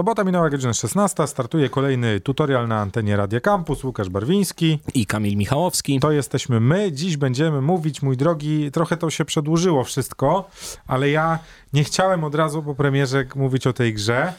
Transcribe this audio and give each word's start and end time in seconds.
Sobota 0.00 0.24
minęła 0.24 0.50
godzina 0.50 0.72
16, 0.72 1.26
startuje 1.26 1.68
kolejny 1.68 2.20
tutorial 2.20 2.68
na 2.68 2.80
antenie 2.80 3.16
Radia 3.16 3.40
Campus, 3.40 3.84
Łukasz 3.84 4.08
Barwiński. 4.08 4.78
I 4.94 5.06
Kamil 5.06 5.36
Michałowski. 5.36 6.00
To 6.00 6.12
jesteśmy 6.12 6.60
my. 6.60 6.92
Dziś 6.92 7.16
będziemy 7.16 7.60
mówić, 7.60 8.02
mój 8.02 8.16
drogi, 8.16 8.70
trochę 8.70 8.96
to 8.96 9.10
się 9.10 9.24
przedłużyło 9.24 9.84
wszystko, 9.84 10.50
ale 10.86 11.10
ja 11.10 11.38
nie 11.72 11.84
chciałem 11.84 12.24
od 12.24 12.34
razu 12.34 12.62
po 12.62 12.74
premierze 12.74 13.24
mówić 13.34 13.66
o 13.66 13.72
tej 13.72 13.94
grze, 13.94 14.32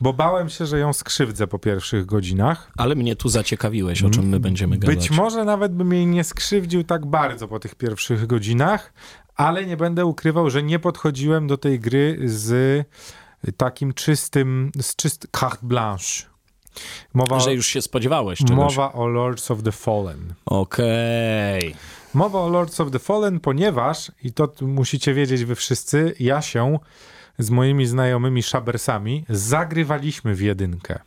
bo 0.00 0.12
bałem 0.12 0.48
się, 0.48 0.66
że 0.66 0.78
ją 0.78 0.92
skrzywdzę 0.92 1.46
po 1.46 1.58
pierwszych 1.58 2.06
godzinach. 2.06 2.70
Ale 2.76 2.94
mnie 2.94 3.16
tu 3.16 3.28
zaciekawiłeś, 3.28 4.02
o 4.02 4.10
czym 4.10 4.28
my 4.28 4.40
będziemy 4.40 4.78
gadać. 4.78 4.96
Być 4.96 5.10
może 5.10 5.44
nawet 5.44 5.72
bym 5.72 5.92
jej 5.92 6.06
nie 6.06 6.24
skrzywdził 6.24 6.84
tak 6.84 7.06
bardzo 7.06 7.48
po 7.48 7.60
tych 7.60 7.74
pierwszych 7.74 8.26
godzinach, 8.26 8.92
ale 9.36 9.66
nie 9.66 9.76
będę 9.76 10.06
ukrywał, 10.06 10.50
że 10.50 10.62
nie 10.62 10.78
podchodziłem 10.78 11.46
do 11.46 11.58
tej 11.58 11.80
gry 11.80 12.18
z 12.24 12.86
takim 13.52 13.94
czystym, 13.94 14.72
z 14.80 14.96
czyst 14.96 15.28
carte 15.40 15.66
blanche. 15.66 16.34
Mowa, 17.14 17.40
że 17.40 17.54
już 17.54 17.66
się 17.66 17.82
spodziewałeś 17.82 18.38
czegoś. 18.38 18.56
Mowa 18.56 18.92
o 18.92 19.06
Lords 19.06 19.50
of 19.50 19.62
the 19.62 19.72
Fallen. 19.72 20.34
Okej. 20.46 21.58
Okay. 21.58 21.80
Mowa 22.14 22.40
o 22.40 22.48
Lords 22.48 22.80
of 22.80 22.90
the 22.90 22.98
Fallen, 22.98 23.40
ponieważ, 23.40 24.12
i 24.22 24.32
to 24.32 24.52
musicie 24.60 25.14
wiedzieć 25.14 25.44
wy 25.44 25.54
wszyscy, 25.54 26.14
ja 26.20 26.42
się 26.42 26.78
z 27.38 27.50
moimi 27.50 27.86
znajomymi 27.86 28.42
szabersami 28.42 29.24
zagrywaliśmy 29.28 30.34
w 30.34 30.40
jedynkę. 30.40 30.98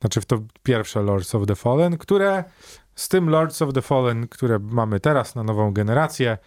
Znaczy 0.00 0.20
w 0.20 0.26
to 0.26 0.38
pierwsze 0.62 1.02
Lords 1.02 1.34
of 1.34 1.46
the 1.46 1.54
Fallen, 1.54 1.98
które 1.98 2.44
z 2.94 3.08
tym 3.08 3.30
Lords 3.30 3.62
of 3.62 3.72
the 3.72 3.82
Fallen, 3.82 4.28
które 4.28 4.58
mamy 4.58 5.00
teraz 5.00 5.34
na 5.34 5.42
nową 5.42 5.72
generację, 5.72 6.38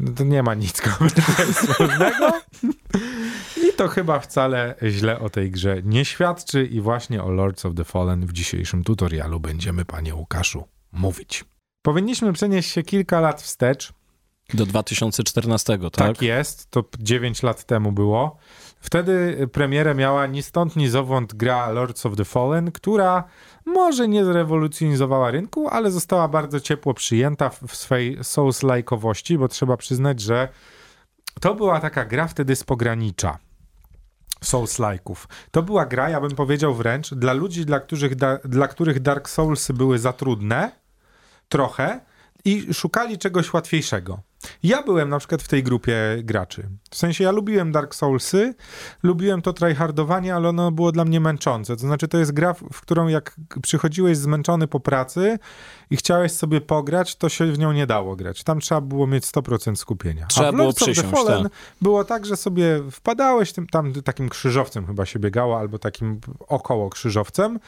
no 0.00 0.12
to 0.12 0.24
nie 0.24 0.42
ma 0.42 0.54
nic 0.54 0.82
wspólnego. 1.54 2.32
To 3.80 3.88
chyba 3.88 4.18
wcale 4.18 4.74
źle 4.82 5.18
o 5.18 5.30
tej 5.30 5.50
grze 5.50 5.82
nie 5.84 6.04
świadczy 6.04 6.64
i 6.64 6.80
właśnie 6.80 7.22
o 7.22 7.30
Lords 7.30 7.66
of 7.66 7.74
the 7.74 7.84
Fallen 7.84 8.26
w 8.26 8.32
dzisiejszym 8.32 8.84
tutorialu 8.84 9.40
będziemy, 9.40 9.84
panie 9.84 10.14
Łukaszu, 10.14 10.64
mówić. 10.92 11.44
Powinniśmy 11.82 12.32
przenieść 12.32 12.70
się 12.70 12.82
kilka 12.82 13.20
lat 13.20 13.42
wstecz. 13.42 13.92
Do 14.54 14.66
2014, 14.66 15.78
tak? 15.78 15.92
Tak 15.92 16.22
jest, 16.22 16.70
to 16.70 16.84
9 16.98 17.42
lat 17.42 17.64
temu 17.64 17.92
było. 17.92 18.36
Wtedy 18.80 19.48
premierę 19.52 19.94
miała 19.94 20.26
ni 20.26 20.42
stąd, 20.42 20.76
ni 20.76 20.88
zowąd 20.88 21.34
gra 21.34 21.70
Lords 21.70 22.06
of 22.06 22.16
the 22.16 22.24
Fallen, 22.24 22.72
która 22.72 23.24
może 23.66 24.08
nie 24.08 24.24
zrewolucjonizowała 24.24 25.30
rynku, 25.30 25.68
ale 25.68 25.90
została 25.90 26.28
bardzo 26.28 26.60
ciepło 26.60 26.94
przyjęta 26.94 27.50
w 27.50 27.76
swej 27.76 28.18
Souls-like'owości, 28.18 29.38
bo 29.38 29.48
trzeba 29.48 29.76
przyznać, 29.76 30.20
że 30.20 30.48
to 31.40 31.54
była 31.54 31.80
taka 31.80 32.04
gra 32.04 32.28
wtedy 32.28 32.56
z 32.56 32.64
pogranicza. 32.64 33.38
Souls-like'ów. 34.44 35.26
To 35.50 35.62
była 35.62 35.86
gra, 35.86 36.10
ja 36.10 36.20
bym 36.20 36.30
powiedział 36.30 36.74
wręcz, 36.74 37.14
dla 37.14 37.32
ludzi, 37.32 37.66
dla 37.66 37.80
których, 37.80 38.14
da, 38.14 38.38
dla 38.44 38.68
których 38.68 39.00
Dark 39.00 39.28
Soulsy 39.28 39.74
były 39.74 39.98
za 39.98 40.12
trudne, 40.12 40.70
trochę, 41.48 42.00
i 42.44 42.74
szukali 42.74 43.18
czegoś 43.18 43.52
łatwiejszego. 43.52 44.20
Ja 44.62 44.82
byłem 44.82 45.08
na 45.08 45.18
przykład 45.18 45.42
w 45.42 45.48
tej 45.48 45.62
grupie 45.62 45.96
graczy. 46.22 46.68
W 46.90 46.96
sensie 46.96 47.24
ja 47.24 47.30
lubiłem 47.30 47.72
Dark 47.72 47.94
Soulsy, 47.94 48.54
lubiłem 49.02 49.42
to 49.42 49.52
tryhardowanie, 49.52 50.34
ale 50.34 50.48
ono 50.48 50.70
było 50.72 50.92
dla 50.92 51.04
mnie 51.04 51.20
męczące. 51.20 51.76
To 51.76 51.80
znaczy 51.80 52.08
to 52.08 52.18
jest 52.18 52.32
gra, 52.32 52.54
w 52.54 52.80
którą 52.80 53.08
jak 53.08 53.36
przychodziłeś 53.62 54.18
zmęczony 54.18 54.68
po 54.68 54.80
pracy 54.80 55.38
i 55.90 55.96
chciałeś 55.96 56.32
sobie 56.32 56.60
pograć, 56.60 57.16
to 57.16 57.28
się 57.28 57.52
w 57.52 57.58
nią 57.58 57.72
nie 57.72 57.86
dało 57.86 58.16
grać. 58.16 58.44
Tam 58.44 58.60
trzeba 58.60 58.80
było 58.80 59.06
mieć 59.06 59.24
100% 59.24 59.76
skupienia. 59.76 60.26
Trzeba 60.26 60.48
A 60.48 60.52
w 60.52 60.56
było 60.56 60.72
przysiąść, 60.72 61.08
Fallen 61.10 61.42
tak. 61.42 61.52
było 61.80 62.04
tak, 62.04 62.26
że 62.26 62.36
sobie 62.36 62.82
wpadałeś, 62.90 63.52
tym, 63.52 63.66
tam 63.66 63.92
takim 63.92 64.28
krzyżowcem 64.28 64.86
chyba 64.86 65.06
się 65.06 65.18
biegało, 65.18 65.58
albo 65.58 65.78
takim 65.78 66.20
około 66.48 66.90
krzyżowcem 66.90 67.60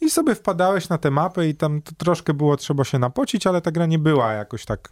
i 0.00 0.10
sobie 0.10 0.34
wpadałeś 0.34 0.88
na 0.88 0.98
tę 0.98 1.10
mapę 1.10 1.48
i 1.48 1.54
tam 1.54 1.82
troszkę 1.82 2.34
było 2.34 2.56
trzeba 2.56 2.84
się 2.84 2.98
napocić, 2.98 3.46
ale 3.46 3.60
ta 3.60 3.70
gra 3.70 3.86
nie 3.86 3.98
była 3.98 4.32
jakoś 4.32 4.64
tak 4.64 4.90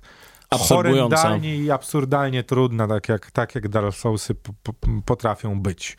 horrendalnie 0.58 1.56
i 1.56 1.70
absurdalnie 1.70 2.44
trudna, 2.44 2.88
tak 2.88 3.08
jak, 3.08 3.30
tak 3.30 3.54
jak 3.54 3.68
Dark 3.68 3.94
Soulsy 3.94 4.34
potrafią 5.04 5.60
być. 5.60 5.96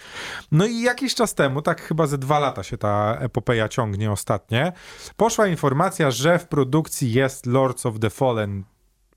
No 0.51 0.65
i 0.65 0.81
jakiś 0.81 1.15
czas 1.15 1.35
temu, 1.35 1.61
tak 1.61 1.81
chyba 1.81 2.07
ze 2.07 2.17
dwa 2.17 2.39
lata 2.39 2.63
się 2.63 2.77
ta 2.77 3.17
epopeja 3.19 3.69
ciągnie 3.69 4.11
ostatnie, 4.11 4.71
poszła 5.17 5.47
informacja, 5.47 6.11
że 6.11 6.39
w 6.39 6.47
produkcji 6.47 7.13
jest 7.13 7.45
Lords 7.45 7.85
of 7.85 7.99
the 7.99 8.09
Fallen 8.09 8.63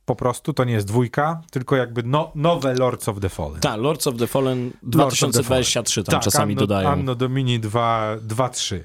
po 0.07 0.17
prostu, 0.17 0.53
to 0.53 0.65
nie 0.65 0.73
jest 0.73 0.87
dwójka, 0.87 1.43
tylko 1.51 1.77
jakby 1.77 2.03
no, 2.03 2.33
nowe 2.35 2.75
Lords 2.75 3.09
of 3.09 3.21
the 3.21 3.29
Fallen. 3.29 3.61
Tak, 3.61 3.81
Lords 3.81 4.07
of 4.07 4.17
the 4.17 4.27
Fallen 4.27 4.71
2023 4.83 6.05
tam 6.05 6.13
tak, 6.13 6.23
czasami 6.23 6.53
Anno, 6.53 6.61
dodają. 6.61 6.89
Anno 6.89 7.15
Domini 7.15 7.61
2.3. 7.61 8.81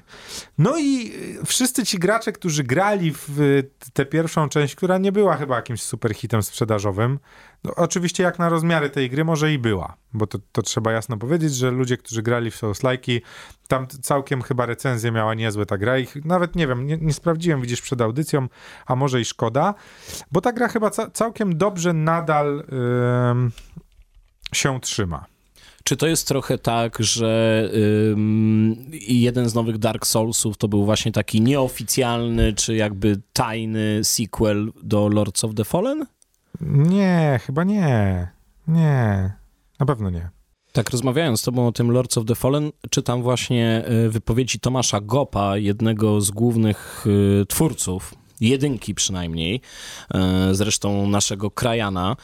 No 0.58 0.78
i 0.78 1.12
y, 1.42 1.46
wszyscy 1.46 1.86
ci 1.86 1.98
gracze, 1.98 2.32
którzy 2.32 2.64
grali 2.64 3.12
w 3.14 3.62
tę 3.92 4.06
pierwszą 4.06 4.48
część, 4.48 4.74
która 4.74 4.98
nie 4.98 5.12
była 5.12 5.36
chyba 5.36 5.56
jakimś 5.56 5.82
super 5.82 6.14
hitem 6.14 6.42
sprzedażowym, 6.42 7.18
no, 7.64 7.74
oczywiście 7.76 8.22
jak 8.22 8.38
na 8.38 8.48
rozmiary 8.48 8.90
tej 8.90 9.10
gry 9.10 9.24
może 9.24 9.52
i 9.52 9.58
była, 9.58 9.96
bo 10.12 10.26
to, 10.26 10.38
to 10.52 10.62
trzeba 10.62 10.92
jasno 10.92 11.16
powiedzieć, 11.16 11.54
że 11.54 11.70
ludzie, 11.70 11.96
którzy 11.96 12.22
grali 12.22 12.50
w 12.50 12.56
Souls-like'i, 12.56 13.20
tam 13.68 13.86
całkiem 13.86 14.42
chyba 14.42 14.66
recenzja 14.66 15.10
miała 15.10 15.34
niezłe 15.34 15.66
ta 15.66 15.78
gra. 15.78 15.98
Ich 15.98 16.24
nawet 16.24 16.56
nie 16.56 16.66
wiem, 16.66 16.86
nie, 16.86 16.96
nie, 16.96 17.12
sprawdziłem, 17.12 17.60
widzisz, 17.60 17.80
przed 17.80 18.00
audycją, 18.00 18.48
a 18.86 18.96
może 18.96 19.20
i 19.20 19.24
szkoda, 19.24 19.74
bo 20.32 20.40
ta 20.40 20.52
gra 20.52 20.68
chyba 20.68 20.90
ca 20.90 21.10
całkiem 21.10 21.58
dobrze 21.58 21.92
nadal 21.92 22.56
yy, 22.56 23.50
się 24.54 24.80
trzyma. 24.80 25.24
Czy 25.84 25.96
to 25.96 26.06
jest 26.06 26.28
trochę 26.28 26.58
tak, 26.58 26.98
że 26.98 27.70
jeden 29.08 29.48
z 29.48 29.54
nowych 29.54 29.78
Dark 29.78 30.06
Soulsów 30.06 30.56
to 30.56 30.68
był 30.68 30.84
właśnie 30.84 31.12
taki 31.12 31.40
nieoficjalny, 31.40 32.52
czy 32.52 32.74
jakby 32.74 33.20
tajny 33.32 34.04
sequel 34.04 34.72
do 34.82 35.08
Lords 35.08 35.44
of 35.44 35.54
the 35.54 35.64
Fallen? 35.64 36.06
Nie, 36.62 37.40
chyba 37.46 37.64
nie. 37.64 38.28
Nie, 38.68 39.32
na 39.80 39.86
pewno 39.86 40.10
nie. 40.10 40.30
Tak, 40.72 40.90
rozmawiając 40.90 41.40
z 41.40 41.42
tobą 41.42 41.66
o 41.66 41.72
tym 41.72 41.90
Lords 41.90 42.18
of 42.18 42.24
the 42.26 42.34
Fallen, 42.34 42.72
czytam 42.90 43.22
właśnie 43.22 43.84
e, 43.84 44.08
wypowiedzi 44.08 44.60
Tomasza 44.60 45.00
Gopa, 45.00 45.56
jednego 45.56 46.20
z 46.20 46.30
głównych 46.30 47.04
e, 47.42 47.46
twórców, 47.46 48.14
jedynki 48.40 48.94
przynajmniej, 48.94 49.60
e, 50.14 50.48
zresztą 50.54 51.06
naszego 51.06 51.50
krajana, 51.50 52.16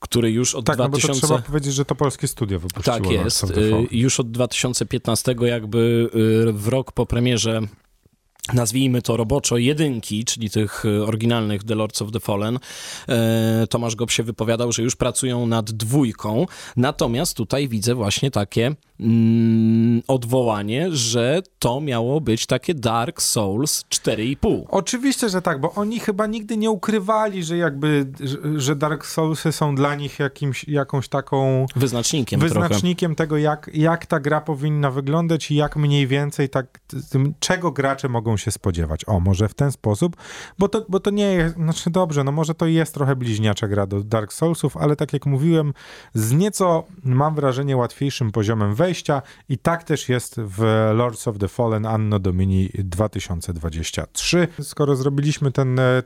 który 0.00 0.30
już 0.30 0.54
od 0.54 0.66
tak, 0.66 0.76
2000... 0.76 1.08
no 1.08 1.14
bo 1.14 1.20
to 1.20 1.26
trzeba 1.26 1.42
powiedzieć, 1.42 1.74
że 1.74 1.84
to 1.84 1.94
polskie 1.94 2.28
studio 2.28 2.58
wypuściło. 2.58 2.96
Tak 2.96 3.10
jest. 3.10 3.46
Już 3.90 4.20
od 4.20 4.30
2015 4.30 5.34
jakby 5.42 6.10
w 6.52 6.68
rok 6.68 6.92
po 6.92 7.06
premierze 7.06 7.60
nazwijmy 8.52 9.02
to 9.02 9.16
roboczo, 9.16 9.56
jedynki, 9.56 10.24
czyli 10.24 10.50
tych 10.50 10.84
e, 10.84 11.04
oryginalnych 11.04 11.64
The 11.64 11.74
Lords 11.74 12.02
of 12.02 12.12
the 12.12 12.20
Fallen. 12.20 12.58
E, 13.08 13.66
Tomasz 13.70 13.96
Gob 13.96 14.10
się 14.10 14.22
wypowiadał, 14.22 14.72
że 14.72 14.82
już 14.82 14.96
pracują 14.96 15.46
nad 15.46 15.70
dwójką, 15.70 16.46
natomiast 16.76 17.36
tutaj 17.36 17.68
widzę 17.68 17.94
właśnie 17.94 18.30
takie 18.30 18.74
mm, 19.00 20.02
odwołanie, 20.08 20.86
że 20.90 21.42
to 21.58 21.80
miało 21.80 22.20
być 22.20 22.46
takie 22.46 22.74
Dark 22.74 23.22
Souls 23.22 23.84
4,5. 23.90 24.64
Oczywiście, 24.68 25.28
że 25.28 25.42
tak, 25.42 25.60
bo 25.60 25.72
oni 25.72 26.00
chyba 26.00 26.26
nigdy 26.26 26.56
nie 26.56 26.70
ukrywali, 26.70 27.44
że 27.44 27.56
jakby, 27.56 28.06
że 28.56 28.76
Dark 28.76 29.06
Soulsy 29.06 29.52
są 29.52 29.74
dla 29.74 29.94
nich 29.94 30.18
jakimś, 30.18 30.68
jakąś 30.68 31.08
taką... 31.08 31.66
Wyznacznikiem 31.76 32.40
Wyznacznikiem 32.40 33.14
trochę. 33.14 33.26
tego, 33.26 33.36
jak, 33.36 33.70
jak 33.74 34.06
ta 34.06 34.20
gra 34.20 34.40
powinna 34.40 34.90
wyglądać 34.90 35.50
i 35.50 35.54
jak 35.54 35.76
mniej 35.76 36.06
więcej 36.06 36.48
tak, 36.48 36.80
tym, 37.10 37.34
czego 37.40 37.72
gracze 37.72 38.08
mogą 38.08 38.36
się 38.38 38.50
spodziewać. 38.50 39.04
O, 39.06 39.20
może 39.20 39.48
w 39.48 39.54
ten 39.54 39.72
sposób, 39.72 40.16
bo 40.58 40.68
to, 40.68 40.86
bo 40.88 41.00
to 41.00 41.10
nie 41.10 41.32
jest, 41.32 41.54
znaczy 41.54 41.90
dobrze, 41.90 42.24
no 42.24 42.32
może 42.32 42.54
to 42.54 42.66
jest 42.66 42.94
trochę 42.94 43.16
bliźniacza 43.16 43.68
gra 43.68 43.86
do 43.86 44.04
Dark 44.04 44.32
Soulsów, 44.32 44.76
ale 44.76 44.96
tak 44.96 45.12
jak 45.12 45.26
mówiłem, 45.26 45.74
z 46.14 46.32
nieco, 46.32 46.84
mam 47.04 47.34
wrażenie, 47.34 47.76
łatwiejszym 47.76 48.32
poziomem 48.32 48.74
wejścia 48.74 49.22
i 49.48 49.58
tak 49.58 49.84
też 49.84 50.08
jest 50.08 50.40
w 50.40 50.62
Lords 50.94 51.28
of 51.28 51.38
the 51.38 51.48
Fallen 51.48 51.86
Anno 51.86 52.18
Domini 52.18 52.70
2023. 52.74 54.48
Skoro 54.62 54.96
zrobiliśmy 54.96 55.52
ten 55.52 55.78
e, 55.78 56.02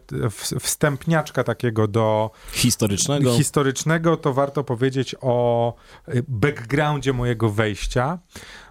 wstępniaczka 0.61 1.45
takiego 1.45 1.89
do 1.89 2.31
historycznego, 2.53 3.37
historycznego 3.37 4.17
to 4.17 4.33
warto 4.33 4.65
powiedzieć 4.65 5.15
o 5.21 5.75
e, 6.09 6.13
backgroundzie 6.29 7.13
mojego 7.13 7.51
wejścia. 7.51 8.19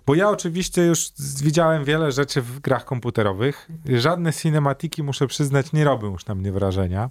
Bo 0.06 0.16
ja 0.16 0.30
oczywiście 0.30 0.86
już 0.86 1.12
widziałem 1.44 1.84
wiele 1.84 2.12
rzeczy 2.12 2.42
w 2.42 2.60
grach 2.60 2.86
komputerowych. 2.86 3.70
Żadne 3.98 4.34
cinematiki, 4.34 5.04
muszę 5.04 5.28
przyznać, 5.28 5.74
nie 5.74 5.84
robią 5.84 6.12
już 6.12 6.26
na 6.26 6.36
mnie 6.36 6.52
wrażenia. 6.52 7.10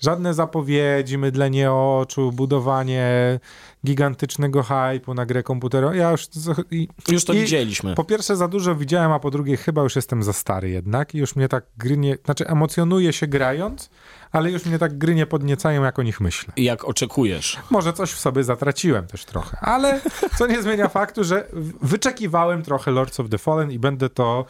Żadne 0.00 0.34
zapowiedzi, 0.34 1.18
mydlenie 1.18 1.72
oczu, 1.72 2.32
budowanie 2.32 3.40
gigantycznego 3.86 4.62
hype'u 4.62 5.14
na 5.14 5.26
grę 5.26 5.42
komputerową. 5.42 5.94
Ja 5.94 6.10
już... 6.10 6.28
I, 6.70 6.88
już 7.08 7.24
to 7.24 7.32
i 7.32 7.40
widzieliśmy. 7.40 7.94
Po 7.94 8.04
pierwsze 8.04 8.36
za 8.36 8.48
dużo 8.48 8.74
widziałem, 8.74 9.12
a 9.12 9.18
po 9.18 9.30
drugie 9.30 9.56
chyba 9.56 9.82
już 9.82 9.96
jestem 9.96 10.22
za 10.22 10.32
stary 10.32 10.70
jednak 10.70 11.14
i 11.14 11.18
już 11.18 11.36
mnie 11.36 11.48
tak 11.48 11.64
gry 11.78 11.96
nie... 11.96 12.18
Znaczy 12.24 12.46
emocjonuje 12.46 13.12
się 13.12 13.26
grając, 13.26 13.90
ale 14.32 14.50
już 14.50 14.64
mnie 14.64 14.78
tak 14.78 14.98
gry 14.98 15.14
nie 15.14 15.26
podniecają, 15.26 15.84
jak 15.84 15.98
o 15.98 16.02
nich 16.02 16.20
myślę. 16.20 16.52
I 16.56 16.64
jak 16.64 16.84
oczekujesz. 16.84 17.58
Może 17.70 17.92
coś 17.92 18.12
w 18.12 18.18
sobie 18.18 18.44
zatraciłem 18.44 19.06
też 19.06 19.24
trochę, 19.24 19.56
ale 19.60 20.00
co 20.38 20.46
nie 20.46 20.62
zmienia 20.62 20.88
faktu, 20.98 21.24
że 21.24 21.48
wyczekiwałem 21.82 22.62
trochę 22.62 22.90
Lords 22.90 23.20
of 23.20 23.28
the 23.28 23.38
Fallen 23.38 23.70
i 23.70 23.78
będę 23.78 24.08
to, 24.08 24.44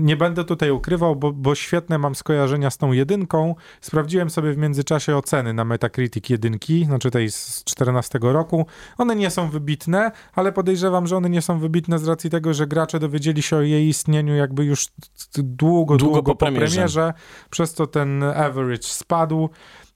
nie 0.00 0.16
będę 0.16 0.44
tutaj 0.44 0.70
ukrywał, 0.70 1.16
bo, 1.16 1.32
bo 1.32 1.54
świetne 1.54 1.98
mam 1.98 2.14
skojarzenia 2.14 2.70
z 2.70 2.78
tą 2.78 2.92
jedynką. 2.92 3.54
Sprawdziłem 3.80 4.30
sobie 4.30 4.52
w 4.52 4.56
międzyczasie 4.56 5.16
oceny 5.16 5.52
na 5.52 5.64
Metacritic 5.64 6.30
jedynki, 6.30 6.84
znaczy 6.84 7.10
tej 7.10 7.30
z 7.30 7.64
14 7.64 8.18
roku. 8.22 8.66
One 8.98 9.16
nie 9.16 9.30
są 9.30 9.50
wybitne, 9.50 10.12
ale 10.34 10.52
podejrzewam, 10.52 11.06
że 11.06 11.16
one 11.16 11.30
nie 11.30 11.42
są 11.42 11.58
wybitne 11.58 11.98
z 11.98 12.08
racji 12.08 12.30
tego, 12.30 12.54
że 12.54 12.66
gracze 12.66 13.00
dowiedzieli 13.00 13.42
się 13.42 13.56
o 13.56 13.60
jej 13.60 13.88
istnieniu 13.88 14.34
jakby 14.34 14.64
już 14.64 14.88
długo, 15.34 15.96
długo, 15.96 15.96
długo 15.96 16.22
po, 16.22 16.36
premierze. 16.36 16.74
premierze, 16.74 17.12
przez 17.50 17.74
co 17.74 17.86
ten 17.86 18.22
average 18.22 18.93
spadł. 18.94 19.50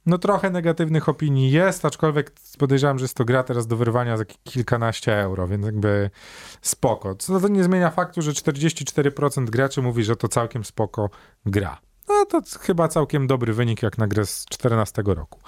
No 0.06 0.18
trochę 0.18 0.50
negatywnych 0.50 1.08
opinii 1.08 1.50
jest, 1.50 1.84
aczkolwiek 1.84 2.32
podejrzewam, 2.58 2.98
że 2.98 3.04
jest 3.04 3.16
to 3.16 3.24
gra 3.24 3.42
teraz 3.42 3.66
do 3.66 3.76
wyrwania 3.76 4.16
za 4.16 4.24
kilkanaście 4.24 5.20
euro, 5.20 5.48
więc 5.48 5.64
jakby 5.64 6.10
spoko. 6.62 7.14
Co 7.14 7.40
to 7.40 7.48
nie 7.48 7.64
zmienia 7.64 7.90
faktu, 7.90 8.22
że 8.22 8.32
44% 8.32 9.44
graczy 9.44 9.82
mówi, 9.82 10.04
że 10.04 10.16
to 10.16 10.28
całkiem 10.28 10.64
spoko 10.64 11.10
gra. 11.46 11.78
No 12.08 12.26
to 12.26 12.42
chyba 12.60 12.88
całkiem 12.88 13.26
dobry 13.26 13.52
wynik 13.52 13.82
jak 13.82 13.98
na 13.98 14.06
grę 14.06 14.26
z 14.26 14.44
14 14.50 15.02
roku. 15.06 15.40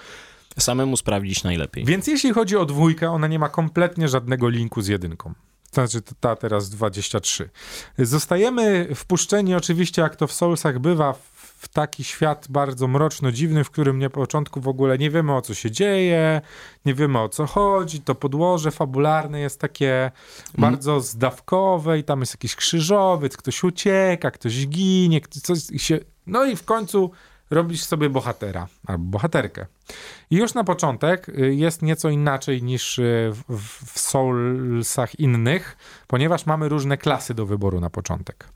Samemu 0.58 0.96
sprawdzić 0.96 1.44
najlepiej. 1.44 1.84
Więc 1.84 2.06
jeśli 2.06 2.32
chodzi 2.32 2.56
o 2.56 2.66
dwójkę, 2.66 3.10
ona 3.10 3.26
nie 3.26 3.38
ma 3.38 3.48
kompletnie 3.48 4.08
żadnego 4.08 4.48
linku 4.48 4.82
z 4.82 4.88
jedynką. 4.88 5.34
To 5.70 5.86
znaczy 5.86 6.02
ta 6.20 6.36
teraz 6.36 6.70
23. 6.70 7.50
Zostajemy 7.98 8.88
wpuszczeni 8.94 9.54
oczywiście, 9.54 10.02
jak 10.02 10.16
to 10.16 10.26
w 10.26 10.32
Soulsach 10.32 10.78
bywa, 10.78 11.12
w 11.12 11.39
taki 11.68 12.04
świat 12.04 12.46
bardzo 12.50 12.88
mroczno 12.88 13.32
dziwny, 13.32 13.64
w 13.64 13.70
którym 13.70 13.98
na 13.98 14.10
początku 14.10 14.60
w 14.60 14.68
ogóle 14.68 14.98
nie 14.98 15.10
wiemy 15.10 15.36
o 15.36 15.42
co 15.42 15.54
się 15.54 15.70
dzieje, 15.70 16.40
nie 16.84 16.94
wiemy 16.94 17.20
o 17.20 17.28
co 17.28 17.46
chodzi. 17.46 18.00
To 18.00 18.14
podłoże 18.14 18.70
fabularne 18.70 19.40
jest 19.40 19.60
takie 19.60 20.00
mm. 20.00 20.10
bardzo 20.56 21.00
zdawkowe 21.00 21.98
i 21.98 22.04
tam 22.04 22.20
jest 22.20 22.34
jakiś 22.34 22.56
krzyżowiec, 22.56 23.36
ktoś 23.36 23.64
ucieka, 23.64 24.30
ktoś 24.30 24.66
ginie, 24.66 25.20
coś 25.20 25.58
się... 25.76 25.98
No 26.26 26.44
i 26.44 26.56
w 26.56 26.64
końcu 26.64 27.10
robisz 27.50 27.82
sobie 27.82 28.10
bohatera 28.10 28.66
albo 28.86 29.04
bohaterkę. 29.04 29.66
I 30.30 30.36
już 30.36 30.54
na 30.54 30.64
początek 30.64 31.28
y, 31.28 31.54
jest 31.54 31.82
nieco 31.82 32.08
inaczej 32.08 32.62
niż 32.62 32.98
y, 32.98 33.32
w, 33.48 33.98
Soulsach 33.98 35.20
innych, 35.20 35.76
ponieważ 36.06 36.46
mamy 36.46 36.68
różne 36.68 36.98
klasy 36.98 37.34
do 37.34 37.46
wyboru 37.46 37.80
na 37.80 37.90
początek. 37.90 38.48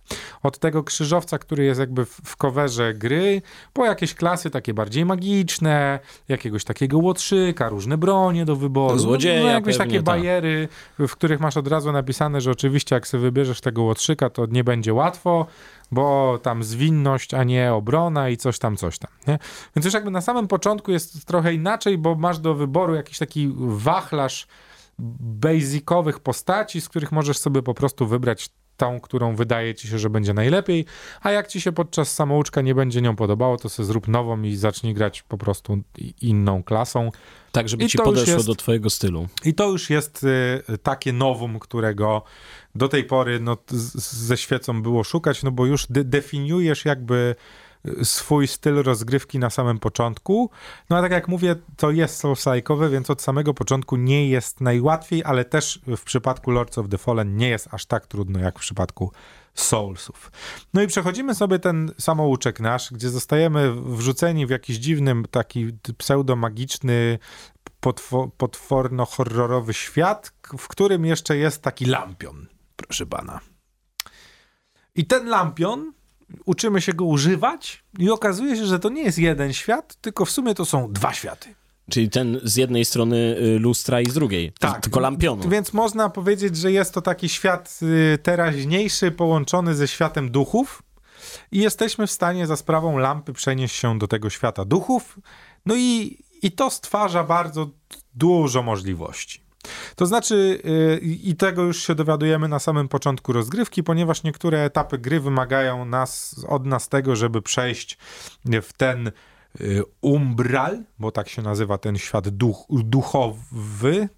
Od 0.42 0.58
tego 0.58 0.84
krzyżowca, 0.84 1.38
który 1.38 1.64
jest 1.64 1.80
jakby 1.80 2.04
w 2.04 2.36
coverze 2.36 2.94
gry, 2.94 3.42
po 3.72 3.84
jakieś 3.84 4.14
klasy 4.14 4.50
takie 4.50 4.74
bardziej 4.74 5.04
magiczne, 5.04 5.98
jakiegoś 6.28 6.64
takiego 6.64 6.98
łotrzyka, 6.98 7.68
różne 7.68 7.98
bronie 7.98 8.44
do 8.44 8.56
wyboru. 8.56 8.98
Złodzieja 8.98 9.42
no, 9.42 9.48
jakieś 9.48 9.78
takie 9.78 9.96
tak. 9.96 10.04
bariery, 10.04 10.68
w 10.98 11.12
których 11.12 11.40
masz 11.40 11.56
od 11.56 11.68
razu 11.68 11.92
napisane, 11.92 12.40
że 12.40 12.50
oczywiście 12.50 12.94
jak 12.94 13.06
sobie 13.06 13.22
wybierzesz 13.22 13.60
tego 13.60 13.82
łotrzyka, 13.82 14.30
to 14.30 14.46
nie 14.46 14.64
będzie 14.64 14.94
łatwo, 14.94 15.46
bo 15.92 16.38
tam 16.42 16.64
zwinność, 16.64 17.34
a 17.34 17.44
nie 17.44 17.72
obrona 17.72 18.28
i 18.28 18.36
coś 18.36 18.58
tam, 18.58 18.76
coś 18.76 18.98
tam. 18.98 19.10
Nie? 19.28 19.38
Więc 19.76 19.84
już 19.84 19.94
jakby 19.94 20.10
na 20.10 20.20
samym 20.20 20.48
początku 20.48 20.92
jest 20.92 21.23
trochę 21.24 21.54
inaczej, 21.54 21.98
bo 21.98 22.14
masz 22.14 22.38
do 22.38 22.54
wyboru 22.54 22.94
jakiś 22.94 23.18
taki 23.18 23.52
wachlarz 23.58 24.46
basicowych 24.98 26.20
postaci, 26.20 26.80
z 26.80 26.88
których 26.88 27.12
możesz 27.12 27.38
sobie 27.38 27.62
po 27.62 27.74
prostu 27.74 28.06
wybrać 28.06 28.50
tą, 28.76 29.00
którą 29.00 29.36
wydaje 29.36 29.74
ci 29.74 29.88
się, 29.88 29.98
że 29.98 30.10
będzie 30.10 30.34
najlepiej, 30.34 30.84
a 31.20 31.30
jak 31.30 31.48
ci 31.48 31.60
się 31.60 31.72
podczas 31.72 32.12
samouczka 32.12 32.60
nie 32.60 32.74
będzie 32.74 33.02
nią 33.02 33.16
podobało, 33.16 33.56
to 33.56 33.68
sobie 33.68 33.86
zrób 33.86 34.08
nową 34.08 34.42
i 34.42 34.56
zacznij 34.56 34.94
grać 34.94 35.22
po 35.22 35.38
prostu 35.38 35.78
inną 36.20 36.62
klasą. 36.62 37.10
Tak, 37.52 37.68
żeby 37.68 37.84
I 37.84 37.88
ci 37.88 37.98
podeszło 37.98 38.34
jest, 38.34 38.46
do 38.46 38.54
twojego 38.54 38.90
stylu. 38.90 39.28
I 39.44 39.54
to 39.54 39.70
już 39.70 39.90
jest 39.90 40.24
y, 40.24 40.78
takie 40.78 41.12
nowum, 41.12 41.58
którego 41.58 42.22
do 42.74 42.88
tej 42.88 43.04
pory 43.04 43.40
no, 43.40 43.56
z, 43.68 44.02
ze 44.02 44.36
świecą 44.36 44.82
było 44.82 45.04
szukać, 45.04 45.42
no 45.42 45.50
bo 45.50 45.66
już 45.66 45.86
de 45.86 46.04
definiujesz 46.04 46.84
jakby 46.84 47.34
swój 48.02 48.48
styl 48.48 48.82
rozgrywki 48.82 49.38
na 49.38 49.50
samym 49.50 49.78
początku. 49.78 50.50
No 50.90 50.96
a 50.96 51.02
tak 51.02 51.12
jak 51.12 51.28
mówię, 51.28 51.56
to 51.76 51.90
jest 51.90 52.24
soulslike'owe, 52.24 52.90
więc 52.90 53.10
od 53.10 53.22
samego 53.22 53.54
początku 53.54 53.96
nie 53.96 54.28
jest 54.28 54.60
najłatwiej, 54.60 55.24
ale 55.24 55.44
też 55.44 55.80
w 55.86 56.04
przypadku 56.04 56.50
Lords 56.50 56.78
of 56.78 56.88
the 56.88 56.98
Fallen 56.98 57.36
nie 57.36 57.48
jest 57.48 57.68
aż 57.70 57.86
tak 57.86 58.06
trudno 58.06 58.40
jak 58.40 58.58
w 58.58 58.60
przypadku 58.60 59.12
Soulsów. 59.54 60.32
No 60.74 60.82
i 60.82 60.86
przechodzimy 60.86 61.34
sobie 61.34 61.58
ten 61.58 61.92
samouczek 61.98 62.60
nasz, 62.60 62.92
gdzie 62.92 63.10
zostajemy 63.10 63.74
wrzuceni 63.74 64.46
w 64.46 64.50
jakiś 64.50 64.76
dziwny, 64.76 65.22
taki 65.30 65.72
pseudo-magiczny, 65.98 67.18
potworno-horrorowy 68.38 69.72
świat, 69.72 70.32
w 70.58 70.68
którym 70.68 71.04
jeszcze 71.04 71.36
jest 71.36 71.62
taki 71.62 71.84
lampion, 71.84 72.46
proszę 72.76 73.06
pana. 73.06 73.40
I 74.94 75.06
ten 75.06 75.28
lampion 75.28 75.92
uczymy 76.44 76.80
się 76.80 76.92
go 76.92 77.04
używać 77.04 77.84
i 77.98 78.10
okazuje 78.10 78.56
się, 78.56 78.66
że 78.66 78.78
to 78.78 78.88
nie 78.88 79.02
jest 79.02 79.18
jeden 79.18 79.52
świat, 79.52 79.94
tylko 80.00 80.24
w 80.24 80.30
sumie 80.30 80.54
to 80.54 80.64
są 80.64 80.92
dwa 80.92 81.12
światy. 81.12 81.54
Czyli 81.90 82.10
ten 82.10 82.40
z 82.42 82.56
jednej 82.56 82.84
strony 82.84 83.16
y, 83.16 83.58
lustra 83.58 84.00
i 84.00 84.06
z 84.06 84.14
drugiej, 84.14 84.52
tak, 84.58 84.80
tylko 84.80 85.00
lampionu. 85.00 85.48
Więc 85.48 85.72
można 85.72 86.10
powiedzieć, 86.10 86.56
że 86.56 86.72
jest 86.72 86.94
to 86.94 87.02
taki 87.02 87.28
świat 87.28 87.80
y, 87.82 88.18
teraźniejszy 88.18 89.10
połączony 89.10 89.74
ze 89.74 89.88
światem 89.88 90.30
duchów 90.30 90.82
i 91.52 91.58
jesteśmy 91.58 92.06
w 92.06 92.10
stanie 92.10 92.46
za 92.46 92.56
sprawą 92.56 92.98
lampy 92.98 93.32
przenieść 93.32 93.76
się 93.76 93.98
do 93.98 94.08
tego 94.08 94.30
świata 94.30 94.64
duchów. 94.64 95.18
No 95.66 95.76
i, 95.76 96.18
i 96.42 96.52
to 96.52 96.70
stwarza 96.70 97.24
bardzo 97.24 97.70
dużo 98.14 98.62
możliwości. 98.62 99.43
To 99.96 100.06
znaczy, 100.06 100.60
yy, 100.64 100.98
i 101.00 101.36
tego 101.36 101.62
już 101.62 101.82
się 101.82 101.94
dowiadujemy 101.94 102.48
na 102.48 102.58
samym 102.58 102.88
początku 102.88 103.32
rozgrywki, 103.32 103.82
ponieważ 103.82 104.22
niektóre 104.22 104.64
etapy 104.64 104.98
gry 104.98 105.20
wymagają 105.20 105.84
nas, 105.84 106.44
od 106.48 106.66
nas 106.66 106.88
tego, 106.88 107.16
żeby 107.16 107.42
przejść 107.42 107.98
w 108.62 108.72
ten 108.72 109.12
y, 109.60 109.82
umbral, 110.00 110.82
bo 110.98 111.10
tak 111.10 111.28
się 111.28 111.42
nazywa 111.42 111.78
ten 111.78 111.98
świat 111.98 112.28
duch, 112.28 112.66
duchowy, 112.70 114.08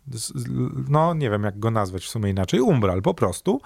no 0.89 1.15
nie 1.15 1.31
wiem 1.31 1.43
jak 1.43 1.59
go 1.59 1.71
nazwać 1.71 2.05
w 2.05 2.09
sumie 2.09 2.31
inaczej, 2.31 2.61
umbral 2.61 3.03
po 3.03 3.15
prostu, 3.15 3.61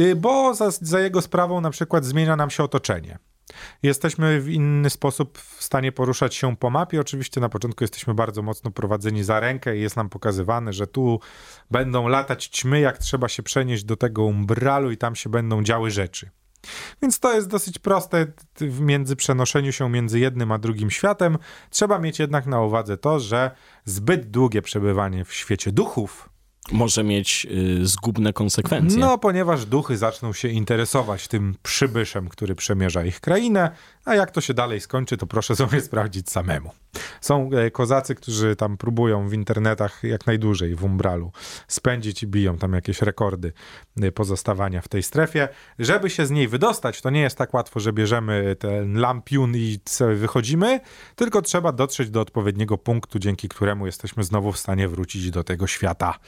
y, 0.00 0.16
bo 0.16 0.54
za, 0.54 0.70
za 0.70 1.00
jego 1.00 1.22
sprawą 1.22 1.60
na 1.60 1.70
przykład 1.70 2.04
zmienia 2.04 2.36
nam 2.36 2.50
się 2.50 2.64
otoczenie. 2.64 3.18
Jesteśmy 3.82 4.40
w 4.40 4.48
inny 4.48 4.90
sposób 4.90 5.38
w 5.38 5.64
stanie 5.64 5.92
poruszać 5.92 6.34
się 6.34 6.56
po 6.56 6.70
mapie. 6.70 7.00
Oczywiście 7.00 7.40
na 7.40 7.48
początku 7.48 7.84
jesteśmy 7.84 8.14
bardzo 8.14 8.42
mocno 8.42 8.70
prowadzeni 8.70 9.24
za 9.24 9.40
rękę 9.40 9.76
i 9.76 9.80
jest 9.80 9.96
nam 9.96 10.08
pokazywane, 10.08 10.72
że 10.72 10.86
tu 10.86 11.20
będą 11.70 12.08
latać 12.08 12.46
ćmy, 12.46 12.80
jak 12.80 12.98
trzeba 12.98 13.28
się 13.28 13.42
przenieść 13.42 13.84
do 13.84 13.96
tego 13.96 14.24
umbralu 14.24 14.90
i 14.90 14.96
tam 14.96 15.14
się 15.14 15.30
będą 15.30 15.62
działy 15.62 15.90
rzeczy. 15.90 16.30
Więc 17.02 17.20
to 17.20 17.34
jest 17.34 17.48
dosyć 17.48 17.78
proste 17.78 18.26
w 18.60 18.80
między 18.80 19.16
przenoszeniu 19.16 19.72
się 19.72 19.90
między 19.90 20.18
jednym 20.18 20.52
a 20.52 20.58
drugim 20.58 20.90
światem. 20.90 21.38
Trzeba 21.70 21.98
mieć 21.98 22.18
jednak 22.18 22.46
na 22.46 22.62
uwadze 22.62 22.96
to, 22.96 23.20
że 23.20 23.50
zbyt 23.84 24.30
długie 24.30 24.62
przebywanie 24.62 25.24
w 25.24 25.34
świecie 25.34 25.72
duchów 25.72 26.28
może 26.72 27.04
mieć 27.04 27.46
y, 27.50 27.86
zgubne 27.86 28.32
konsekwencje. 28.32 28.98
No, 28.98 29.18
ponieważ 29.18 29.66
duchy 29.66 29.96
zaczną 29.96 30.32
się 30.32 30.48
interesować 30.48 31.28
tym 31.28 31.54
przybyszem, 31.62 32.28
który 32.28 32.54
przemierza 32.54 33.04
ich 33.04 33.20
krainę, 33.20 33.70
a 34.04 34.14
jak 34.14 34.30
to 34.30 34.40
się 34.40 34.54
dalej 34.54 34.80
skończy, 34.80 35.16
to 35.16 35.26
proszę 35.26 35.56
sobie 35.56 35.80
sprawdzić 35.80 36.30
samemu. 36.30 36.70
Są 37.20 37.50
e, 37.52 37.70
kozacy, 37.70 38.14
którzy 38.14 38.56
tam 38.56 38.76
próbują 38.76 39.28
w 39.28 39.32
internetach 39.32 40.00
jak 40.02 40.26
najdłużej 40.26 40.74
w 40.74 40.84
umbralu 40.84 41.32
spędzić 41.68 42.22
i 42.22 42.26
biją 42.26 42.58
tam 42.58 42.72
jakieś 42.72 43.02
rekordy 43.02 43.52
e, 44.02 44.12
pozostawania 44.12 44.82
w 44.82 44.88
tej 44.88 45.02
strefie. 45.02 45.48
Żeby 45.78 46.10
się 46.10 46.26
z 46.26 46.30
niej 46.30 46.48
wydostać, 46.48 47.00
to 47.00 47.10
nie 47.10 47.20
jest 47.20 47.38
tak 47.38 47.54
łatwo, 47.54 47.80
że 47.80 47.92
bierzemy 47.92 48.56
ten 48.58 48.98
lampion 48.98 49.56
i 49.56 49.78
wychodzimy, 50.16 50.80
tylko 51.16 51.42
trzeba 51.42 51.72
dotrzeć 51.72 52.10
do 52.10 52.20
odpowiedniego 52.20 52.78
punktu, 52.78 53.18
dzięki 53.18 53.48
któremu 53.48 53.86
jesteśmy 53.86 54.24
znowu 54.24 54.52
w 54.52 54.58
stanie 54.58 54.88
wrócić 54.88 55.30
do 55.30 55.44
tego 55.44 55.66
świata 55.66 56.18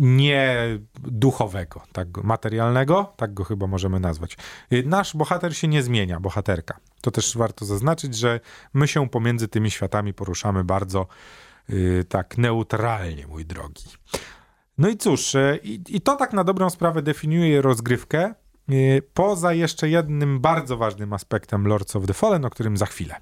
nie 0.00 0.56
duchowego, 0.98 1.82
tak 1.92 2.24
materialnego, 2.24 3.12
tak 3.16 3.34
go 3.34 3.44
chyba 3.44 3.66
możemy 3.66 4.00
nazwać. 4.00 4.36
Nasz 4.84 5.16
bohater 5.16 5.56
się 5.56 5.68
nie 5.68 5.82
zmienia, 5.82 6.20
bohaterka. 6.20 6.78
To 7.00 7.10
też 7.10 7.36
warto 7.36 7.64
zaznaczyć, 7.64 8.16
że 8.16 8.40
my 8.74 8.88
się 8.88 9.08
pomiędzy 9.08 9.48
tymi 9.48 9.70
światami 9.70 10.14
poruszamy 10.14 10.64
bardzo 10.64 11.06
yy, 11.68 12.04
tak 12.04 12.38
neutralnie, 12.38 13.26
mój 13.26 13.44
drogi. 13.44 13.84
No 14.78 14.88
i 14.88 14.96
cóż, 14.96 15.34
yy, 15.34 15.56
i 15.88 16.00
to 16.00 16.16
tak 16.16 16.32
na 16.32 16.44
dobrą 16.44 16.70
sprawę 16.70 17.02
definiuje 17.02 17.62
rozgrywkę, 17.62 18.34
poza 19.14 19.52
jeszcze 19.52 19.88
jednym 19.88 20.40
bardzo 20.40 20.76
ważnym 20.76 21.12
aspektem 21.12 21.66
Lords 21.66 21.96
of 21.96 22.06
the 22.06 22.14
Fallen, 22.14 22.44
o 22.44 22.50
którym 22.50 22.76
za 22.76 22.86
chwilę. 22.86 23.14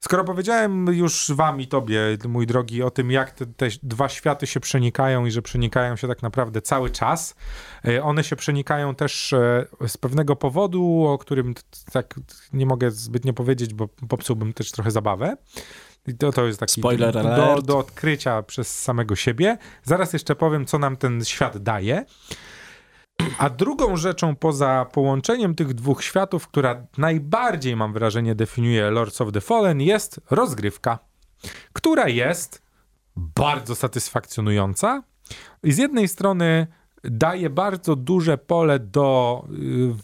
Skoro 0.00 0.24
powiedziałem 0.24 0.86
już 0.86 1.30
wam 1.34 1.60
i 1.60 1.66
tobie, 1.66 2.00
mój 2.28 2.46
drogi, 2.46 2.82
o 2.82 2.90
tym, 2.90 3.10
jak 3.10 3.30
te, 3.30 3.46
te, 3.46 3.68
dwa 3.82 4.08
światy 4.08 4.46
się 4.46 4.60
przenikają 4.60 5.26
i 5.26 5.30
że 5.30 5.42
przenikają 5.42 5.96
się 5.96 6.08
tak 6.08 6.22
naprawdę 6.22 6.62
cały 6.62 6.90
czas, 6.90 7.34
e, 7.84 8.02
one 8.02 8.24
się 8.24 8.36
przenikają 8.36 8.94
też 8.94 9.32
e, 9.32 9.66
z 9.88 9.96
pewnego 9.96 10.36
powodu, 10.36 11.04
o 11.06 11.18
którym 11.18 11.54
tak 11.92 12.20
nie 12.52 12.66
mogę 12.66 12.90
zbytnio 12.90 13.32
powiedzieć, 13.32 13.74
bo 13.74 13.88
popsułbym 14.08 14.52
też 14.52 14.72
trochę 14.72 14.90
zabawę. 14.90 15.36
I 16.06 16.14
to, 16.14 16.32
to 16.32 16.46
jest 16.46 16.60
taki 16.60 16.80
Spoiler 16.80 17.14
do, 17.14 17.62
do 17.62 17.78
odkrycia 17.78 18.42
przez 18.42 18.82
samego 18.82 19.16
siebie. 19.16 19.58
Zaraz 19.84 20.12
jeszcze 20.12 20.36
powiem, 20.36 20.66
co 20.66 20.78
nam 20.78 20.96
ten 20.96 21.24
świat 21.24 21.58
daje. 21.58 22.04
A 23.38 23.50
drugą 23.50 23.96
rzeczą 23.96 24.36
poza 24.36 24.86
połączeniem 24.92 25.54
tych 25.54 25.74
dwóch 25.74 26.04
światów, 26.04 26.48
która 26.48 26.86
najbardziej, 26.98 27.76
mam 27.76 27.92
wrażenie, 27.92 28.34
definiuje 28.34 28.90
Lords 28.90 29.20
of 29.20 29.32
the 29.32 29.40
Fallen, 29.40 29.80
jest 29.80 30.20
rozgrywka, 30.30 30.98
która 31.72 32.08
jest 32.08 32.62
bardzo 33.16 33.74
satysfakcjonująca 33.74 35.02
i 35.62 35.72
z 35.72 35.78
jednej 35.78 36.08
strony 36.08 36.66
daje 37.04 37.50
bardzo 37.50 37.96
duże 37.96 38.38
pole 38.38 38.78
do 38.78 39.44
y, 39.50 39.94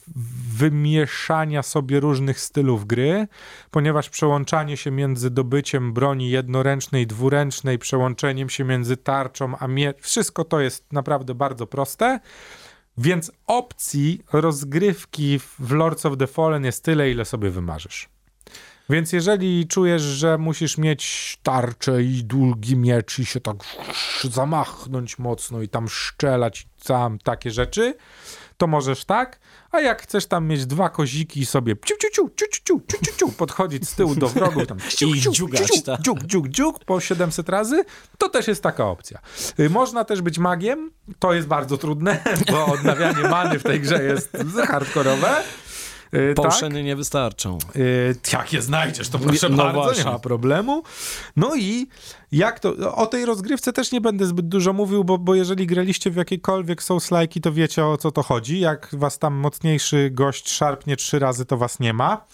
wymieszania 0.56 1.62
sobie 1.62 2.00
różnych 2.00 2.40
stylów 2.40 2.87
gry, 2.87 3.28
ponieważ 3.71 4.11
przełączanie 4.11 4.76
się 4.76 4.90
między 4.90 5.30
dobyciem 5.30 5.92
broni 5.92 6.30
jednoręcznej, 6.30 7.06
dwuręcznej, 7.06 7.78
przełączeniem 7.78 8.50
się 8.50 8.64
między 8.64 8.97
tarczą 8.97 9.59
a 9.59 9.68
mie... 9.68 9.94
wszystko 10.00 10.44
to 10.44 10.61
jest 10.61 10.92
naprawdę 10.92 11.35
bardzo 11.35 11.66
proste. 11.66 12.21
Więc 12.98 13.32
opcji 13.46 14.22
rozgrywki 14.32 15.38
w 15.38 15.70
Lords 15.70 16.06
of 16.06 16.18
the 16.18 16.26
Fallen 16.26 16.64
jest 16.64 16.84
tyle, 16.84 17.10
ile 17.10 17.24
sobie 17.24 17.50
wymarzysz. 17.50 18.08
Więc 18.90 19.12
jeżeli 19.12 19.66
czujesz, 19.66 20.02
że 20.02 20.38
musisz 20.38 20.78
mieć 20.78 21.36
tarczę 21.42 22.02
i 22.02 22.24
długi 22.24 22.76
miecz 22.76 23.18
i 23.18 23.26
się 23.26 23.40
tak 23.40 23.56
zamachnąć 24.22 25.18
mocno 25.18 25.62
i 25.62 25.68
tam 25.68 25.88
szczelać 25.88 26.66
tam 26.84 27.18
takie 27.18 27.50
rzeczy, 27.50 27.94
to 28.56 28.66
możesz 28.66 29.04
tak, 29.04 29.40
a 29.70 29.80
jak 29.80 30.02
chcesz 30.02 30.26
tam 30.26 30.46
mieć 30.46 30.66
dwa 30.66 30.88
koziki 30.88 31.40
i 31.40 31.46
sobie 31.46 31.76
ciu, 31.84 31.94
ciu, 32.00 32.08
ciu, 32.12 32.30
ciu, 32.37 32.46
ciu, 32.50 32.80
ciu, 32.88 32.99
ciu, 33.04 33.12
ciu, 33.16 33.32
podchodzić 33.32 33.88
z 33.88 33.94
tyłu 33.94 34.14
do 34.14 34.28
wrogów 34.28 34.66
tam 34.66 34.78
ciu, 34.99 35.14
I 35.14 35.20
ciu, 35.20 35.32
dziugać, 35.32 35.66
ciu, 35.66 35.82
tak. 35.82 36.00
dziuk, 36.00 36.23
dziuk, 36.23 36.49
dziuk 36.49 36.84
po 36.84 37.00
700 37.00 37.49
razy, 37.49 37.84
to 38.18 38.28
też 38.28 38.49
jest 38.49 38.62
taka 38.62 38.87
opcja. 38.87 39.18
Y, 39.61 39.70
Można 39.70 40.04
też 40.04 40.23
być 40.23 40.38
magiem, 40.38 40.90
to 41.18 41.32
jest 41.32 41.49
bardzo 41.49 41.78
trudne, 41.78 42.23
bo 42.50 42.66
odnawianie 42.66 43.23
many 43.23 43.58
w 43.58 43.62
tej 43.62 43.80
grze 43.80 44.04
jest 44.04 44.37
hardkorowe. 44.66 45.42
Y, 46.14 46.35
tak. 46.35 46.73
Nie 46.85 46.97
wystarczą. 46.97 47.59
Yy, 47.75 48.16
jak 48.33 48.52
je 48.52 48.62
znajdziesz, 48.62 49.09
to 49.09 49.18
proszę 49.18 49.49
No 49.49 49.56
bardzo, 49.56 49.83
właśnie. 49.83 50.04
nie 50.04 50.11
ma 50.11 50.18
problemu. 50.18 50.83
No 51.37 51.56
i 51.56 51.87
jak 52.33 52.61
to, 52.61 52.94
o 52.94 53.06
tej 53.06 53.25
rozgrywce 53.25 53.73
też 53.73 53.92
nie 53.92 54.00
będę 54.00 54.26
zbyt 54.26 54.49
dużo 54.49 54.73
mówił, 54.73 55.04
bo, 55.04 55.18
bo 55.18 55.35
jeżeli 55.35 55.66
graliście 55.66 56.11
w 56.11 56.16
jakiekolwiek 56.16 56.83
Souls-like, 56.83 57.40
to 57.40 57.52
wiecie 57.52 57.87
o 57.87 57.97
co 57.97 58.11
to 58.11 58.23
chodzi. 58.23 58.61
Jak 58.61 58.88
was 58.92 59.18
tam 59.18 59.35
mocniejszy 59.35 60.11
gość 60.12 60.50
szarpnie 60.52 60.97
trzy 60.97 61.18
razy, 61.18 61.44
to 61.44 61.56
was 61.56 61.80
nie 61.80 61.92
ma. 61.92 62.25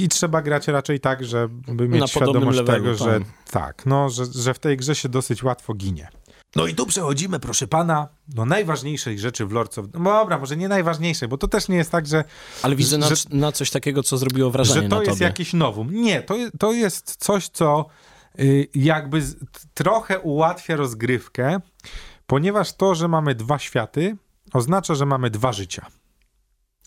I 0.00 0.08
trzeba 0.08 0.42
grać 0.42 0.68
raczej 0.68 1.00
tak, 1.00 1.24
żeby 1.24 1.88
mieć 1.88 2.00
Na 2.00 2.06
świadomość 2.06 2.58
tego, 2.66 2.94
że 2.94 3.20
tak, 3.50 3.86
no, 3.86 4.10
że, 4.10 4.24
że 4.34 4.54
w 4.54 4.58
tej 4.58 4.76
grze 4.76 4.94
się 4.94 5.08
dosyć 5.08 5.42
łatwo 5.42 5.74
ginie. 5.74 6.08
No 6.56 6.66
i 6.66 6.74
tu 6.74 6.86
przechodzimy, 6.86 7.40
proszę 7.40 7.66
pana, 7.66 8.08
do 8.28 8.44
najważniejszej 8.44 9.18
rzeczy 9.18 9.46
w 9.46 9.52
Lords 9.52 9.78
of... 9.78 9.86
No 9.94 10.00
dobra, 10.04 10.38
może 10.38 10.56
nie 10.56 10.68
najważniejszej, 10.68 11.28
bo 11.28 11.38
to 11.38 11.48
też 11.48 11.68
nie 11.68 11.76
jest 11.76 11.90
tak, 11.90 12.06
że 12.06 12.24
Ale 12.62 12.76
widzę 12.76 12.98
na, 12.98 13.08
że- 13.08 13.14
na 13.30 13.52
coś 13.52 13.70
takiego, 13.70 14.02
co 14.02 14.18
zrobiło 14.18 14.50
wrażenie 14.50 14.82
że 14.82 14.88
to 14.88 15.02
jest 15.02 15.20
jakiś 15.20 15.52
nowum. 15.52 15.94
Nie, 15.94 16.22
to, 16.22 16.34
to 16.58 16.72
jest 16.72 17.16
coś, 17.16 17.48
co 17.48 17.86
y, 18.40 18.68
jakby 18.74 19.22
z, 19.22 19.36
trochę 19.74 20.20
ułatwia 20.20 20.76
rozgrywkę, 20.76 21.60
ponieważ 22.26 22.72
to, 22.72 22.94
że 22.94 23.08
mamy 23.08 23.34
dwa 23.34 23.58
światy, 23.58 24.16
oznacza, 24.52 24.94
że 24.94 25.06
mamy 25.06 25.30
dwa 25.30 25.52
życia. 25.52 25.86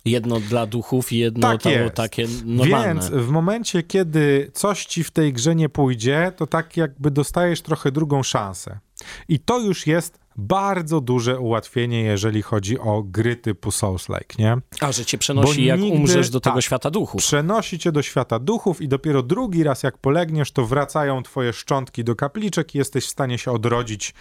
Jedno 0.05 0.39
dla 0.39 0.65
duchów 0.65 1.11
i 1.11 1.17
jedno 1.17 1.57
Tak 1.57 1.65
jest. 1.65 1.95
takie 1.95 2.27
normalne. 2.45 2.87
Więc 2.87 3.09
w 3.25 3.29
momencie, 3.29 3.83
kiedy 3.83 4.51
coś 4.53 4.85
ci 4.85 5.03
w 5.03 5.11
tej 5.11 5.33
grze 5.33 5.55
nie 5.55 5.69
pójdzie, 5.69 6.31
to 6.37 6.47
tak 6.47 6.77
jakby 6.77 7.11
dostajesz 7.11 7.61
trochę 7.61 7.91
drugą 7.91 8.23
szansę. 8.23 8.79
I 9.27 9.39
to 9.39 9.59
już 9.59 9.87
jest 9.87 10.19
bardzo 10.37 11.01
duże 11.01 11.39
ułatwienie, 11.39 12.01
jeżeli 12.01 12.41
chodzi 12.41 12.79
o 12.79 13.03
gry 13.03 13.35
typu 13.35 13.69
Souls-like, 13.69 14.39
nie? 14.39 14.57
A, 14.81 14.91
że 14.91 15.05
cię 15.05 15.17
przenosi, 15.17 15.61
Bo 15.61 15.67
jak 15.67 15.79
nigdy- 15.79 15.97
umrzesz 15.99 16.29
do 16.29 16.39
tego 16.39 16.55
tak. 16.55 16.63
świata 16.63 16.91
duchów. 16.91 17.21
Przenosi 17.21 17.79
cię 17.79 17.91
do 17.91 18.01
świata 18.01 18.39
duchów 18.39 18.81
i 18.81 18.87
dopiero 18.87 19.23
drugi 19.23 19.63
raz 19.63 19.83
jak 19.83 19.97
polegniesz, 19.97 20.51
to 20.51 20.65
wracają 20.65 21.23
twoje 21.23 21.53
szczątki 21.53 22.03
do 22.03 22.15
kapliczek 22.15 22.75
i 22.75 22.77
jesteś 22.77 23.05
w 23.05 23.09
stanie 23.09 23.37
się 23.37 23.51
odrodzić 23.51 24.13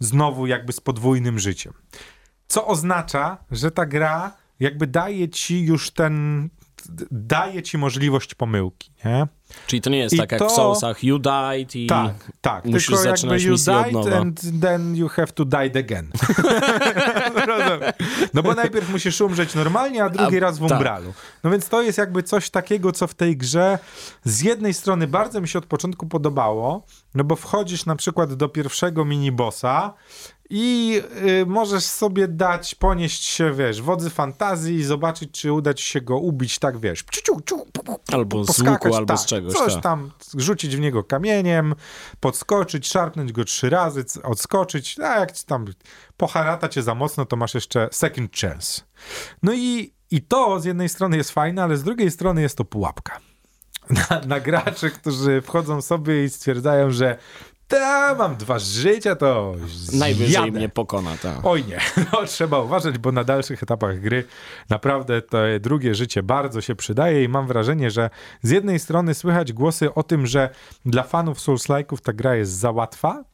znowu 0.00 0.46
jakby 0.46 0.72
z 0.72 0.80
podwójnym 0.80 1.38
życiem. 1.38 1.72
Co 2.48 2.66
oznacza, 2.66 3.38
że 3.50 3.70
ta 3.70 3.86
gra 3.86 4.36
jakby 4.60 4.86
daje 4.86 5.28
ci 5.28 5.64
już 5.64 5.90
ten 5.90 6.48
daje 7.10 7.62
ci 7.62 7.78
możliwość 7.78 8.34
pomyłki, 8.34 8.90
nie? 9.04 9.26
Czyli 9.66 9.82
to 9.82 9.90
nie 9.90 9.98
jest 9.98 10.14
I 10.14 10.18
tak 10.18 10.32
jak 10.32 10.38
to- 10.38 10.48
w 10.48 10.52
Soulsach, 10.52 11.04
you 11.04 11.18
died 11.18 11.76
i... 11.76 11.86
Tak, 11.86 12.32
tak. 12.40 12.64
musisz 12.64 12.86
Tylko 12.86 13.00
jakby 13.02 13.10
zaczynać 13.10 13.42
you 13.42 13.52
misję 13.52 13.76
od 13.76 13.82
died 13.82 13.92
nowa. 13.94 14.16
and 14.16 14.40
then 14.60 14.96
you 14.96 15.08
have 15.08 15.26
to 15.26 15.44
die 15.44 15.58
again. 15.80 16.10
No 18.34 18.42
bo 18.42 18.54
najpierw 18.54 18.90
musisz 18.90 19.20
umrzeć 19.20 19.54
normalnie, 19.54 20.04
a 20.04 20.10
drugi 20.10 20.36
A, 20.36 20.40
raz 20.40 20.58
w 20.58 20.62
tak. 20.62 20.70
umbralu. 20.70 21.12
No 21.44 21.50
więc 21.50 21.68
to 21.68 21.82
jest 21.82 21.98
jakby 21.98 22.22
coś 22.22 22.50
takiego, 22.50 22.92
co 22.92 23.06
w 23.06 23.14
tej 23.14 23.36
grze 23.36 23.78
z 24.24 24.40
jednej 24.40 24.74
strony 24.74 25.06
bardzo 25.06 25.40
mi 25.40 25.48
się 25.48 25.58
od 25.58 25.66
początku 25.66 26.06
podobało, 26.06 26.86
no 27.14 27.24
bo 27.24 27.36
wchodzisz 27.36 27.86
na 27.86 27.96
przykład 27.96 28.34
do 28.34 28.48
pierwszego 28.48 29.04
minibossa 29.04 29.94
i 30.54 31.00
y, 31.26 31.46
możesz 31.46 31.84
sobie 31.84 32.28
dać, 32.28 32.74
ponieść 32.74 33.24
się, 33.24 33.54
wiesz, 33.54 33.82
wodzy 33.82 34.10
fantazji 34.10 34.74
i 34.74 34.84
zobaczyć, 34.84 35.30
czy 35.40 35.52
uda 35.52 35.74
ci 35.74 35.84
się 35.84 36.00
go 36.00 36.18
ubić, 36.18 36.58
tak 36.58 36.78
wiesz, 36.78 37.04
ciu, 37.12 37.22
ciu, 37.22 37.40
ciu, 37.46 37.66
pu, 37.72 37.82
pu, 37.82 38.00
Albo 38.12 38.44
z 38.44 38.60
łuku, 38.60 38.94
albo 38.94 39.06
tak, 39.06 39.18
z 39.18 39.26
czegoś. 39.26 39.52
Coś 39.52 39.74
tak. 39.74 39.82
tam, 39.82 40.10
rzucić 40.36 40.76
w 40.76 40.80
niego 40.80 41.04
kamieniem, 41.04 41.74
podskoczyć, 42.20 42.88
szarpnąć 42.88 43.32
go 43.32 43.44
trzy 43.44 43.70
razy, 43.70 44.04
odskoczyć, 44.22 44.98
a 44.98 45.18
jak 45.18 45.32
ci 45.32 45.44
tam 45.44 45.64
poharata 46.16 46.68
cię 46.68 46.82
za 46.82 46.94
mocno, 46.94 47.24
to 47.24 47.36
masz 47.36 47.54
jeszcze 47.54 47.88
second 47.92 48.36
chance. 48.36 48.82
No 49.42 49.52
i, 49.52 49.94
i 50.10 50.22
to 50.22 50.60
z 50.60 50.64
jednej 50.64 50.88
strony 50.88 51.16
jest 51.16 51.30
fajne, 51.30 51.62
ale 51.62 51.76
z 51.76 51.82
drugiej 51.82 52.10
strony 52.10 52.42
jest 52.42 52.56
to 52.56 52.64
pułapka. 52.64 53.20
Na, 54.10 54.20
na 54.26 54.40
graczy, 54.40 54.90
którzy 54.90 55.40
wchodzą 55.40 55.82
sobie 55.82 56.24
i 56.24 56.30
stwierdzają, 56.30 56.90
że 56.90 57.18
ta, 57.76 58.14
mam 58.14 58.36
dwa 58.36 58.58
życia, 58.58 59.16
to 59.16 59.54
Najwyżej 59.92 60.32
jadę. 60.32 60.50
mnie 60.50 60.68
pokona, 60.68 61.16
tak. 61.22 61.38
Oj 61.42 61.64
nie, 61.64 61.78
no, 62.12 62.24
trzeba 62.26 62.58
uważać, 62.58 62.98
bo 62.98 63.12
na 63.12 63.24
dalszych 63.24 63.62
etapach 63.62 64.00
gry 64.00 64.24
naprawdę 64.68 65.22
to 65.22 65.38
drugie 65.60 65.94
życie 65.94 66.22
bardzo 66.22 66.60
się 66.60 66.74
przydaje 66.74 67.24
i 67.24 67.28
mam 67.28 67.46
wrażenie, 67.46 67.90
że 67.90 68.10
z 68.42 68.50
jednej 68.50 68.78
strony 68.78 69.14
słychać 69.14 69.52
głosy 69.52 69.94
o 69.94 70.02
tym, 70.02 70.26
że 70.26 70.50
dla 70.86 71.02
fanów 71.02 71.38
Souls-like'ów 71.38 72.00
ta 72.00 72.12
gra 72.12 72.34
jest 72.34 72.52
za 72.52 72.70
łatwa, 72.70 73.24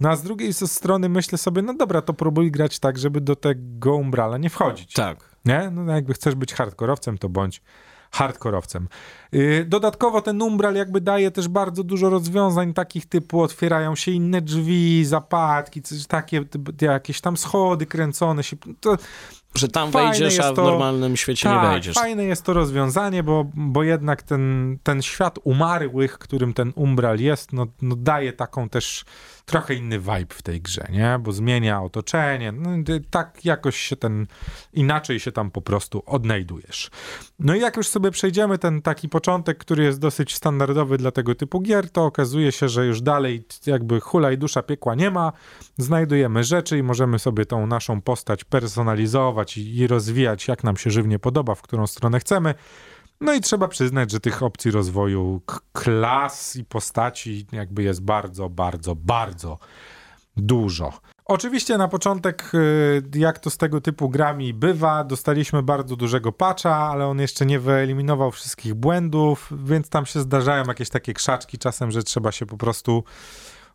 no 0.00 0.08
a 0.10 0.16
z 0.16 0.22
drugiej 0.22 0.52
strony 0.52 1.08
myślę 1.08 1.38
sobie, 1.38 1.62
no 1.62 1.74
dobra, 1.74 2.02
to 2.02 2.14
próbuj 2.14 2.50
grać 2.50 2.78
tak, 2.78 2.98
żeby 2.98 3.20
do 3.20 3.36
tego 3.36 3.94
umbrala 3.94 4.38
nie 4.38 4.50
wchodzić. 4.50 4.92
Tak. 4.92 5.18
Nie? 5.44 5.70
No 5.72 5.92
jakby 5.92 6.14
chcesz 6.14 6.34
być 6.34 6.54
hardkorowcem, 6.54 7.18
to 7.18 7.28
bądź 7.28 7.62
hardkorowcem. 8.16 8.88
Yy, 9.32 9.64
dodatkowo 9.64 10.22
ten 10.22 10.42
umbral 10.42 10.74
jakby 10.74 11.00
daje 11.00 11.30
też 11.30 11.48
bardzo 11.48 11.84
dużo 11.84 12.10
rozwiązań 12.10 12.74
takich 12.74 13.06
typu 13.06 13.42
otwierają 13.42 13.96
się 13.96 14.10
inne 14.10 14.40
drzwi, 14.40 15.04
zapadki, 15.04 15.82
takie, 16.08 16.44
jakieś 16.80 17.20
tam 17.20 17.36
schody 17.36 17.86
kręcone 17.86 18.42
się. 18.42 18.56
To, 18.80 18.96
Że 19.56 19.68
tam 19.68 19.92
Fajne 19.92 20.10
wejdziesz, 20.10 20.40
a 20.40 20.52
w 20.52 20.56
to- 20.56 20.64
normalnym 20.64 21.16
świecie 21.16 21.48
nie 21.48 21.54
tak, 21.54 21.70
wejdziesz. 21.70 21.94
fajne 21.94 22.24
jest 22.24 22.42
to 22.42 22.52
rozwiązanie, 22.52 23.22
bo, 23.22 23.46
bo 23.54 23.82
jednak 23.82 24.22
ten, 24.22 24.78
ten 24.82 25.02
świat 25.02 25.38
umarłych, 25.44 26.18
którym 26.18 26.54
ten 26.54 26.72
umbral 26.74 27.18
jest, 27.20 27.52
no, 27.52 27.66
no 27.82 27.96
daje 27.96 28.32
taką 28.32 28.68
też 28.68 29.04
trochę 29.44 29.74
inny 29.74 29.98
vibe 29.98 30.26
w 30.34 30.42
tej 30.42 30.60
grze, 30.60 30.86
nie? 30.90 31.18
Bo 31.20 31.32
zmienia 31.32 31.82
otoczenie, 31.82 32.52
no, 32.52 32.70
tak 33.10 33.44
jakoś 33.44 33.76
się 33.76 33.96
ten, 33.96 34.26
inaczej 34.72 35.20
się 35.20 35.32
tam 35.32 35.50
po 35.50 35.60
prostu 35.62 36.02
odnajdujesz. 36.06 36.90
No 37.38 37.54
i 37.54 37.60
jak 37.60 37.76
już 37.76 37.88
sobie 37.88 38.10
przejdziemy 38.10 38.58
ten 38.58 38.82
taki 38.82 39.08
początek, 39.08 39.58
który 39.58 39.84
jest 39.84 40.00
dosyć 40.00 40.34
standardowy 40.34 40.98
dla 40.98 41.10
tego 41.10 41.34
typu 41.34 41.60
gier, 41.60 41.90
to 41.90 42.04
okazuje 42.04 42.52
się, 42.52 42.68
że 42.68 42.86
już 42.86 43.00
dalej 43.02 43.44
jakby 43.66 44.00
hula 44.00 44.32
i 44.32 44.38
dusza 44.38 44.62
piekła 44.62 44.94
nie 44.94 45.10
ma, 45.10 45.32
znajdujemy 45.78 46.44
rzeczy 46.44 46.78
i 46.78 46.82
możemy 46.82 47.18
sobie 47.18 47.46
tą 47.46 47.66
naszą 47.66 48.00
postać 48.02 48.44
personalizować 48.44 49.45
i, 49.56 49.76
i 49.76 49.86
rozwijać 49.86 50.48
jak 50.48 50.64
nam 50.64 50.76
się 50.76 50.90
żywnie 50.90 51.18
podoba, 51.18 51.54
w 51.54 51.62
którą 51.62 51.86
stronę 51.86 52.20
chcemy. 52.20 52.54
No 53.20 53.34
i 53.34 53.40
trzeba 53.40 53.68
przyznać, 53.68 54.10
że 54.10 54.20
tych 54.20 54.42
opcji 54.42 54.70
rozwoju 54.70 55.40
klas 55.72 56.56
i 56.56 56.64
postaci 56.64 57.46
jakby 57.52 57.82
jest 57.82 58.02
bardzo, 58.02 58.48
bardzo, 58.48 58.94
bardzo 58.94 59.58
dużo. 60.36 60.92
Oczywiście 61.24 61.78
na 61.78 61.88
początek, 61.88 62.50
y, 62.54 63.18
jak 63.18 63.38
to 63.38 63.50
z 63.50 63.56
tego 63.56 63.80
typu 63.80 64.08
grami 64.08 64.54
bywa, 64.54 65.04
dostaliśmy 65.04 65.62
bardzo 65.62 65.96
dużego 65.96 66.32
patcha, 66.32 66.76
ale 66.76 67.06
on 67.06 67.20
jeszcze 67.20 67.46
nie 67.46 67.60
wyeliminował 67.60 68.30
wszystkich 68.30 68.74
błędów, 68.74 69.52
więc 69.64 69.88
tam 69.88 70.06
się 70.06 70.20
zdarzają 70.20 70.64
jakieś 70.64 70.88
takie 70.88 71.14
krzaczki 71.14 71.58
czasem, 71.58 71.90
że 71.90 72.02
trzeba 72.02 72.32
się 72.32 72.46
po 72.46 72.56
prostu 72.56 73.04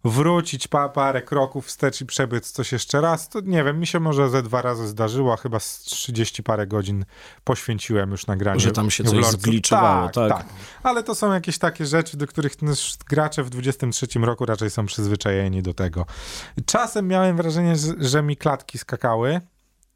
wrócić 0.03 0.67
pa, 0.67 0.89
parę 0.89 1.21
kroków 1.21 1.65
wstecz 1.65 2.01
i 2.01 2.05
przebyć 2.05 2.47
coś 2.47 2.71
jeszcze 2.71 3.01
raz, 3.01 3.29
to 3.29 3.39
nie 3.39 3.63
wiem, 3.63 3.79
mi 3.79 3.87
się 3.87 3.99
może 3.99 4.29
ze 4.29 4.43
dwa 4.43 4.61
razy 4.61 4.87
zdarzyło, 4.87 5.37
chyba 5.37 5.59
z 5.59 5.79
30 5.79 6.43
parę 6.43 6.67
godzin 6.67 7.05
poświęciłem 7.43 8.11
już 8.11 8.27
nagraniu. 8.27 8.59
Że 8.59 8.71
tam 8.71 8.91
się 8.91 9.03
coś 9.03 9.25
zgliczowało, 9.25 10.09
tak, 10.09 10.29
tak, 10.29 10.37
tak. 10.37 10.47
Ale 10.83 11.03
to 11.03 11.15
są 11.15 11.33
jakieś 11.33 11.57
takie 11.57 11.85
rzeczy, 11.85 12.17
do 12.17 12.27
których 12.27 12.53
gracze 13.09 13.43
w 13.43 13.49
23 13.49 14.07
roku 14.19 14.45
raczej 14.45 14.69
są 14.69 14.85
przyzwyczajeni 14.85 15.61
do 15.61 15.73
tego. 15.73 16.05
Czasem 16.65 17.07
miałem 17.07 17.37
wrażenie, 17.37 17.75
że, 17.75 17.93
że 17.99 18.21
mi 18.21 18.37
klatki 18.37 18.77
skakały, 18.77 19.41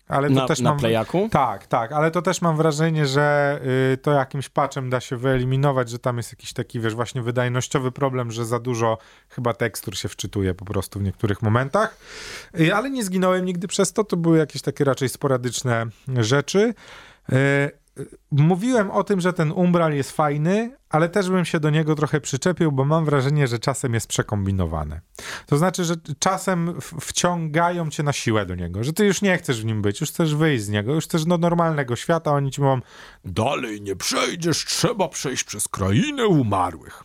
ale 0.07 0.27
to 0.27 0.33
na, 0.33 0.47
też 0.47 0.59
na 0.59 0.69
mam, 0.69 0.79
playaku? 0.79 1.29
Tak, 1.31 1.67
tak, 1.67 1.91
ale 1.91 2.11
to 2.11 2.21
też 2.21 2.41
mam 2.41 2.57
wrażenie, 2.57 3.07
że 3.07 3.59
y, 3.93 3.97
to 3.97 4.11
jakimś 4.11 4.49
patchem 4.49 4.89
da 4.89 4.99
się 4.99 5.17
wyeliminować, 5.17 5.89
że 5.89 5.99
tam 5.99 6.17
jest 6.17 6.31
jakiś 6.31 6.53
taki, 6.53 6.79
wiesz, 6.79 6.95
właśnie 6.95 7.21
wydajnościowy 7.21 7.91
problem, 7.91 8.31
że 8.31 8.45
za 8.45 8.59
dużo 8.59 8.97
chyba 9.29 9.53
tekstur 9.53 9.97
się 9.97 10.09
wczytuje 10.09 10.53
po 10.53 10.65
prostu 10.65 10.99
w 10.99 11.03
niektórych 11.03 11.41
momentach. 11.41 11.97
Y, 12.59 12.75
ale 12.75 12.89
nie 12.89 13.03
zginąłem 13.03 13.45
nigdy 13.45 13.67
przez 13.67 13.93
to, 13.93 14.03
to 14.03 14.17
były 14.17 14.37
jakieś 14.37 14.61
takie 14.61 14.83
raczej 14.83 15.09
sporadyczne 15.09 15.85
rzeczy. 16.07 16.73
Y, 17.33 17.84
mówiłem 18.31 18.91
o 18.91 19.03
tym, 19.03 19.21
że 19.21 19.33
ten 19.33 19.51
umbral 19.51 19.93
jest 19.93 20.11
fajny, 20.11 20.77
ale 20.89 21.09
też 21.09 21.29
bym 21.29 21.45
się 21.45 21.59
do 21.59 21.69
niego 21.69 21.95
trochę 21.95 22.21
przyczepił, 22.21 22.71
bo 22.71 22.85
mam 22.85 23.05
wrażenie, 23.05 23.47
że 23.47 23.59
czasem 23.59 23.93
jest 23.93 24.07
przekombinowany. 24.07 25.01
To 25.45 25.57
znaczy, 25.57 25.83
że 25.83 25.95
czasem 26.19 26.81
wciągają 26.81 27.89
cię 27.89 28.03
na 28.03 28.13
siłę 28.13 28.45
do 28.45 28.55
niego, 28.55 28.83
że 28.83 28.93
ty 28.93 29.05
już 29.05 29.21
nie 29.21 29.37
chcesz 29.37 29.61
w 29.61 29.65
nim 29.65 29.81
być, 29.81 30.01
już 30.01 30.09
chcesz 30.09 30.35
wyjść 30.35 30.63
z 30.63 30.69
niego, 30.69 30.93
już 30.93 31.05
chcesz 31.05 31.25
do 31.25 31.37
normalnego 31.37 31.95
świata, 31.95 32.31
oni 32.31 32.51
ci 32.51 32.61
mówią 32.61 32.81
dalej 33.25 33.81
nie 33.81 33.95
przejdziesz, 33.95 34.65
trzeba 34.65 35.07
przejść 35.07 35.43
przez 35.43 35.67
krainę 35.67 36.27
umarłych. 36.27 37.03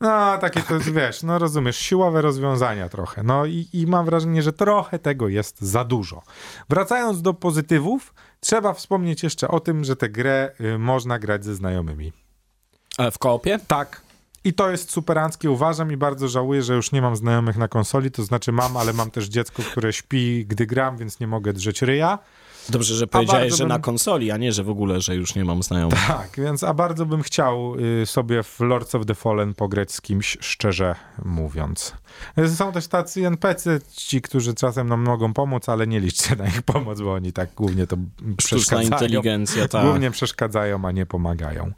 No, 0.00 0.38
takie 0.38 0.62
to, 0.62 0.80
wiesz, 0.80 1.22
no 1.22 1.38
rozumiesz, 1.38 1.76
siłowe 1.76 2.22
rozwiązania 2.22 2.88
trochę. 2.88 3.22
No 3.22 3.46
i, 3.46 3.68
i 3.72 3.86
mam 3.86 4.06
wrażenie, 4.06 4.42
że 4.42 4.52
trochę 4.52 4.98
tego 4.98 5.28
jest 5.28 5.60
za 5.60 5.84
dużo. 5.84 6.22
Wracając 6.68 7.22
do 7.22 7.34
pozytywów, 7.34 8.14
trzeba 8.40 8.72
wspomnieć 8.72 9.22
jeszcze 9.22 9.48
o 9.48 9.60
tym, 9.60 9.84
że 9.84 9.96
tę 9.96 10.08
grę 10.08 10.50
y, 10.60 10.78
można 10.78 11.18
grać 11.18 11.44
ze 11.44 11.54
znajomymi. 11.54 12.12
Ale 12.98 13.10
w 13.10 13.18
koopie? 13.18 13.58
Tak. 13.66 14.02
I 14.44 14.54
to 14.54 14.70
jest 14.70 14.90
superanckie, 14.90 15.50
uważam 15.50 15.92
i 15.92 15.96
bardzo 15.96 16.28
żałuję, 16.28 16.62
że 16.62 16.74
już 16.74 16.92
nie 16.92 17.02
mam 17.02 17.16
znajomych 17.16 17.56
na 17.56 17.68
konsoli, 17.68 18.10
to 18.10 18.22
znaczy 18.22 18.52
mam, 18.52 18.76
ale 18.76 18.92
mam 18.92 19.10
też 19.10 19.28
dziecko, 19.28 19.62
które 19.62 19.92
śpi, 19.92 20.46
gdy 20.46 20.66
gram, 20.66 20.96
więc 20.96 21.20
nie 21.20 21.26
mogę 21.26 21.52
drzeć 21.52 21.82
ryja. 21.82 22.18
Dobrze, 22.70 22.94
że 22.94 23.06
powiedziałeś, 23.06 23.52
że 23.52 23.58
bym... 23.64 23.68
na 23.68 23.78
konsoli, 23.78 24.30
a 24.30 24.36
nie, 24.36 24.52
że 24.52 24.64
w 24.64 24.70
ogóle, 24.70 25.00
że 25.00 25.14
już 25.14 25.34
nie 25.34 25.44
mam 25.44 25.62
znajomych. 25.62 26.06
Tak, 26.06 26.30
więc 26.38 26.64
a 26.64 26.74
bardzo 26.74 27.06
bym 27.06 27.22
chciał 27.22 27.74
y, 28.02 28.06
sobie 28.06 28.42
w 28.42 28.60
Lords 28.60 28.94
of 28.94 29.06
the 29.06 29.14
Fallen 29.14 29.54
pograć 29.54 29.92
z 29.92 30.00
kimś, 30.00 30.36
szczerze 30.40 30.94
mówiąc. 31.24 31.94
Są 32.56 32.72
też 32.72 32.86
tacy 32.86 33.26
NPC, 33.26 33.80
ci, 33.96 34.22
którzy 34.22 34.54
czasem 34.54 34.88
nam 34.88 35.00
mogą 35.00 35.32
pomóc, 35.32 35.68
ale 35.68 35.86
nie 35.86 36.00
liczcie 36.00 36.36
na 36.36 36.46
ich 36.46 36.62
pomoc, 36.62 37.00
bo 37.00 37.12
oni 37.12 37.32
tak 37.32 37.48
głównie 37.56 37.86
to 37.86 37.96
Sztuczna 38.40 38.82
inteligencja, 38.82 39.68
tak. 39.68 39.84
Głównie 39.84 40.10
przeszkadzają, 40.10 40.84
a 40.84 40.92
nie 40.92 41.06
pomagają. 41.06 41.72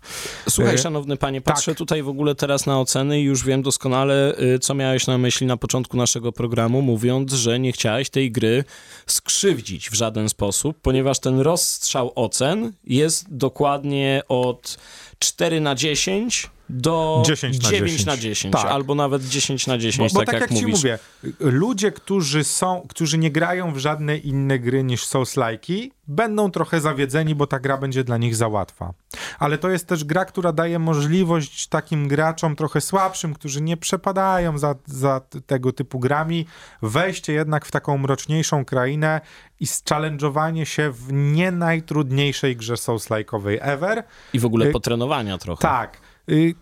Słuchaj, 0.49 0.75
y, 0.75 0.79
szanowny 0.79 1.17
panie, 1.17 1.41
patrzę 1.41 1.71
tak. 1.71 1.79
tutaj 1.79 2.03
w 2.03 2.09
ogóle 2.09 2.35
teraz 2.35 2.67
na 2.67 2.81
oceny 2.81 3.21
i 3.21 3.25
już 3.25 3.45
wiem 3.45 3.63
doskonale, 3.63 4.39
y, 4.55 4.59
co 4.59 4.75
miałeś 4.75 5.07
na 5.07 5.19
myśli 5.19 5.47
na 5.47 5.57
początku 5.57 5.97
naszego 5.97 6.33
programu, 6.33 6.83
mówiąc, 6.83 7.33
że 7.33 7.61
nie 7.61 7.73
chciałeś 7.73 8.11
tej 8.11 8.33
gry 8.33 8.65
skrzywdzić 9.07 9.91
w 9.91 9.95
żaden 9.95 10.29
sposób, 10.29 10.80
ponieważ 10.83 11.19
ten 11.19 11.41
rozstrzał 11.41 12.13
ocen 12.15 12.73
jest 12.85 13.35
dokładnie 13.37 14.23
od 14.29 14.79
4 15.19 15.61
na 15.61 15.75
10 15.75 16.51
do 16.71 17.23
10 17.27 17.63
na 17.63 17.71
9 17.71 17.93
10. 17.93 18.07
na 18.07 18.17
10, 18.17 18.55
tak. 18.55 18.67
albo 18.67 18.95
nawet 18.95 19.29
10 19.29 19.67
na 19.67 19.79
10, 19.79 20.13
bo, 20.13 20.21
bo 20.21 20.27
tak, 20.27 20.35
tak, 20.35 20.41
jak, 20.41 20.51
jak 20.51 20.51
mówisz. 20.51 20.81
ci 20.81 20.87
mówię, 20.87 20.99
ludzie, 21.41 21.93
którzy 21.93 22.45
są, 22.45 22.87
którzy 22.89 23.19
nie 23.19 23.31
grają 23.31 23.73
w 23.73 23.79
żadne 23.79 24.17
inne 24.17 24.59
gry 24.59 24.85
niż 24.85 25.07
Souls-like'i, 25.07 25.91
będą 26.09 26.51
trochę 26.51 26.81
zawiedzeni, 26.81 27.35
bo 27.35 27.47
ta 27.47 27.61
gra 27.61 27.79
będzie 27.79 28.05
dla 28.05 28.17
nich 28.17 28.37
za 28.37 28.49
łatwa. 28.49 28.93
Ale 29.39 29.59
to 29.59 29.71
jest 29.71 29.87
też 29.87 30.05
gra, 30.05 30.25
która 30.25 30.53
daje 30.53 30.79
możliwość 30.79 31.67
takim 31.67 32.09
graczom 32.09 32.57
trochę 32.57 32.81
słabszym, 32.81 33.35
którzy 33.35 33.61
nie 33.61 33.77
przepadają 33.77 34.59
za, 34.59 34.75
za 34.87 35.21
tego 35.47 35.73
typu 35.73 35.99
grami, 35.99 36.47
wejście 36.83 37.33
jednak 37.33 37.67
w 37.67 37.71
taką 37.71 37.99
mroczniejszą 37.99 38.65
krainę 38.65 39.21
i 39.61 39.67
challenge'owanie 39.67 40.65
się 40.65 40.91
w 40.91 41.13
nie 41.13 41.51
najtrudniejszej 41.51 42.57
grze 42.57 42.75
Souls-like'owej 42.75 43.59
ever. 43.61 44.05
I 44.33 44.39
w 44.39 44.45
ogóle 44.45 44.67
y, 44.67 44.73
potrenowania 44.73 45.39
trochę. 45.39 45.63
Tak. 45.63 46.10
Y, 46.31 46.55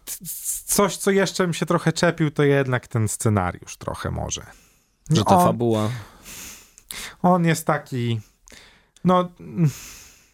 coś, 0.64 0.96
co 0.96 1.10
jeszcze 1.10 1.46
mi 1.46 1.54
się 1.54 1.66
trochę 1.66 1.92
czepił, 1.92 2.30
to 2.30 2.42
jednak 2.42 2.88
ten 2.88 3.08
scenariusz 3.08 3.76
trochę 3.76 4.10
może. 4.10 4.42
Że 5.10 5.24
ta 5.24 5.36
on, 5.36 5.46
fabuła. 5.46 5.90
On 7.22 7.44
jest 7.44 7.66
taki. 7.66 8.20
No. 9.04 9.28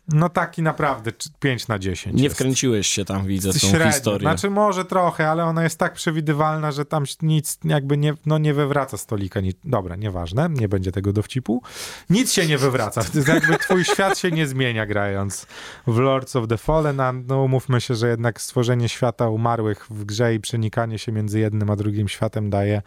No 0.08 0.28
taki 0.28 0.62
naprawdę 0.62 1.12
5 1.40 1.68
na 1.68 1.78
10. 1.78 2.16
Nie 2.16 2.24
jest. 2.24 2.36
wkręciłeś 2.36 2.86
się 2.86 3.04
tam, 3.04 3.26
widzę, 3.26 3.52
tą 3.52 3.58
Średnio. 3.58 3.92
historię. 3.92 4.20
Znaczy 4.20 4.50
może 4.50 4.84
trochę, 4.84 5.30
ale 5.30 5.44
ona 5.44 5.62
jest 5.62 5.78
tak 5.78 5.92
przewidywalna, 5.92 6.72
że 6.72 6.84
tam 6.84 7.04
nic 7.22 7.58
jakby 7.64 7.96
nie, 7.96 8.14
no 8.26 8.38
nie 8.38 8.54
wywraca 8.54 8.96
stolika. 8.96 9.40
Nie, 9.40 9.52
dobra, 9.64 9.96
nieważne, 9.96 10.48
nie 10.50 10.68
będzie 10.68 10.92
tego 10.92 11.12
dowcipu. 11.12 11.62
Nic 12.10 12.32
się 12.32 12.46
nie 12.46 12.58
wywraca. 12.58 13.02
jakby 13.28 13.56
twój 13.58 13.84
świat 13.94 14.18
się 14.18 14.30
nie 14.30 14.46
zmienia 14.46 14.86
grając 14.86 15.46
w 15.86 15.98
Lords 15.98 16.36
of 16.36 16.48
the 16.48 16.58
Fallen, 16.58 17.00
a 17.00 17.12
no 17.12 17.42
umówmy 17.42 17.80
się, 17.80 17.94
że 17.94 18.08
jednak 18.08 18.40
stworzenie 18.40 18.88
świata 18.88 19.28
umarłych 19.28 19.86
w 19.90 20.04
grze 20.04 20.34
i 20.34 20.40
przenikanie 20.40 20.98
się 20.98 21.12
między 21.12 21.38
jednym 21.40 21.70
a 21.70 21.76
drugim 21.76 22.08
światem 22.08 22.50
daje 22.50 22.82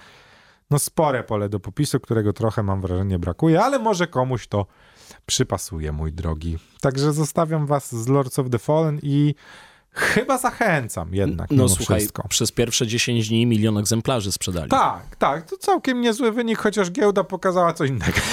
no 0.69 0.79
spore 0.79 1.23
pole 1.23 1.49
do 1.49 1.59
popisu, 1.59 1.99
którego 1.99 2.33
trochę 2.33 2.63
mam 2.63 2.81
wrażenie 2.81 3.19
brakuje, 3.19 3.61
ale 3.61 3.79
może 3.79 4.07
komuś 4.07 4.47
to 4.47 4.65
przypasuje, 5.25 5.91
mój 5.91 6.13
drogi. 6.13 6.57
Także 6.81 7.13
zostawiam 7.13 7.65
was 7.65 7.95
z 7.95 8.07
Lords 8.07 8.39
of 8.39 8.49
the 8.49 8.59
Fallen 8.59 8.99
i 9.03 9.35
Chyba 9.97 10.37
zachęcam 10.37 11.13
jednak. 11.13 11.51
No 11.51 11.69
słuchaj, 11.69 11.99
wszystko. 11.99 12.27
przez 12.27 12.51
pierwsze 12.51 12.87
10 12.87 13.29
dni 13.29 13.45
milion 13.45 13.77
egzemplarzy 13.77 14.31
sprzedali. 14.31 14.69
Tak, 14.69 15.15
tak. 15.15 15.49
To 15.49 15.57
całkiem 15.57 16.01
niezły 16.01 16.31
wynik, 16.31 16.59
chociaż 16.59 16.91
giełda 16.91 17.23
pokazała 17.23 17.73
co 17.73 17.85
innego. 17.85 18.17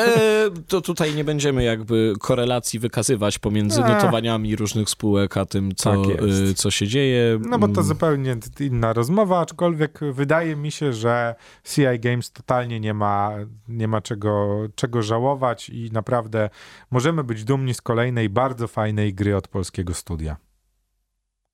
E, 0.00 0.50
to 0.68 0.80
tutaj 0.80 1.14
nie 1.14 1.24
będziemy 1.24 1.64
jakby 1.64 2.14
korelacji 2.20 2.78
wykazywać 2.78 3.38
pomiędzy 3.38 3.82
e. 3.84 3.88
notowaniami 3.88 4.56
różnych 4.56 4.90
spółek, 4.90 5.36
a 5.36 5.46
tym, 5.46 5.74
co, 5.74 5.90
tak 5.90 6.22
y, 6.22 6.54
co 6.54 6.70
się 6.70 6.86
dzieje. 6.86 7.38
No 7.48 7.58
bo 7.58 7.66
to 7.66 7.72
mm. 7.72 7.84
zupełnie 7.84 8.36
inna 8.60 8.92
rozmowa, 8.92 9.40
aczkolwiek 9.40 10.00
wydaje 10.12 10.56
mi 10.56 10.70
się, 10.70 10.92
że 10.92 11.34
CI 11.64 11.82
Games 11.98 12.32
totalnie 12.32 12.80
nie 12.80 12.94
ma, 12.94 13.30
nie 13.68 13.88
ma 13.88 14.00
czego, 14.00 14.62
czego 14.74 15.02
żałować 15.02 15.68
i 15.68 15.90
naprawdę 15.92 16.50
możemy 16.90 17.24
być 17.24 17.44
dumni 17.44 17.74
z 17.74 17.80
kolejnej 17.80 18.28
bardzo 18.28 18.68
fajnej 18.68 19.14
gry 19.14 19.36
od 19.36 19.48
polskiego 19.48 19.94
studia. 19.94 20.36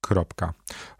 Kropka. 0.07 0.53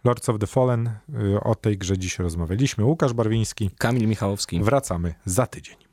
Lords 0.03 0.29
of 0.29 0.39
the 0.39 0.47
Fallen, 0.47 0.89
y, 1.09 1.39
o 1.43 1.55
tej 1.55 1.77
grze 1.77 1.97
dziś 1.97 2.19
rozmawialiśmy. 2.19 2.85
Łukasz 2.85 3.13
Barwiński. 3.13 3.69
Kamil 3.77 4.07
Michałowski. 4.07 4.63
Wracamy 4.63 5.13
za 5.25 5.47
tydzień. 5.47 5.86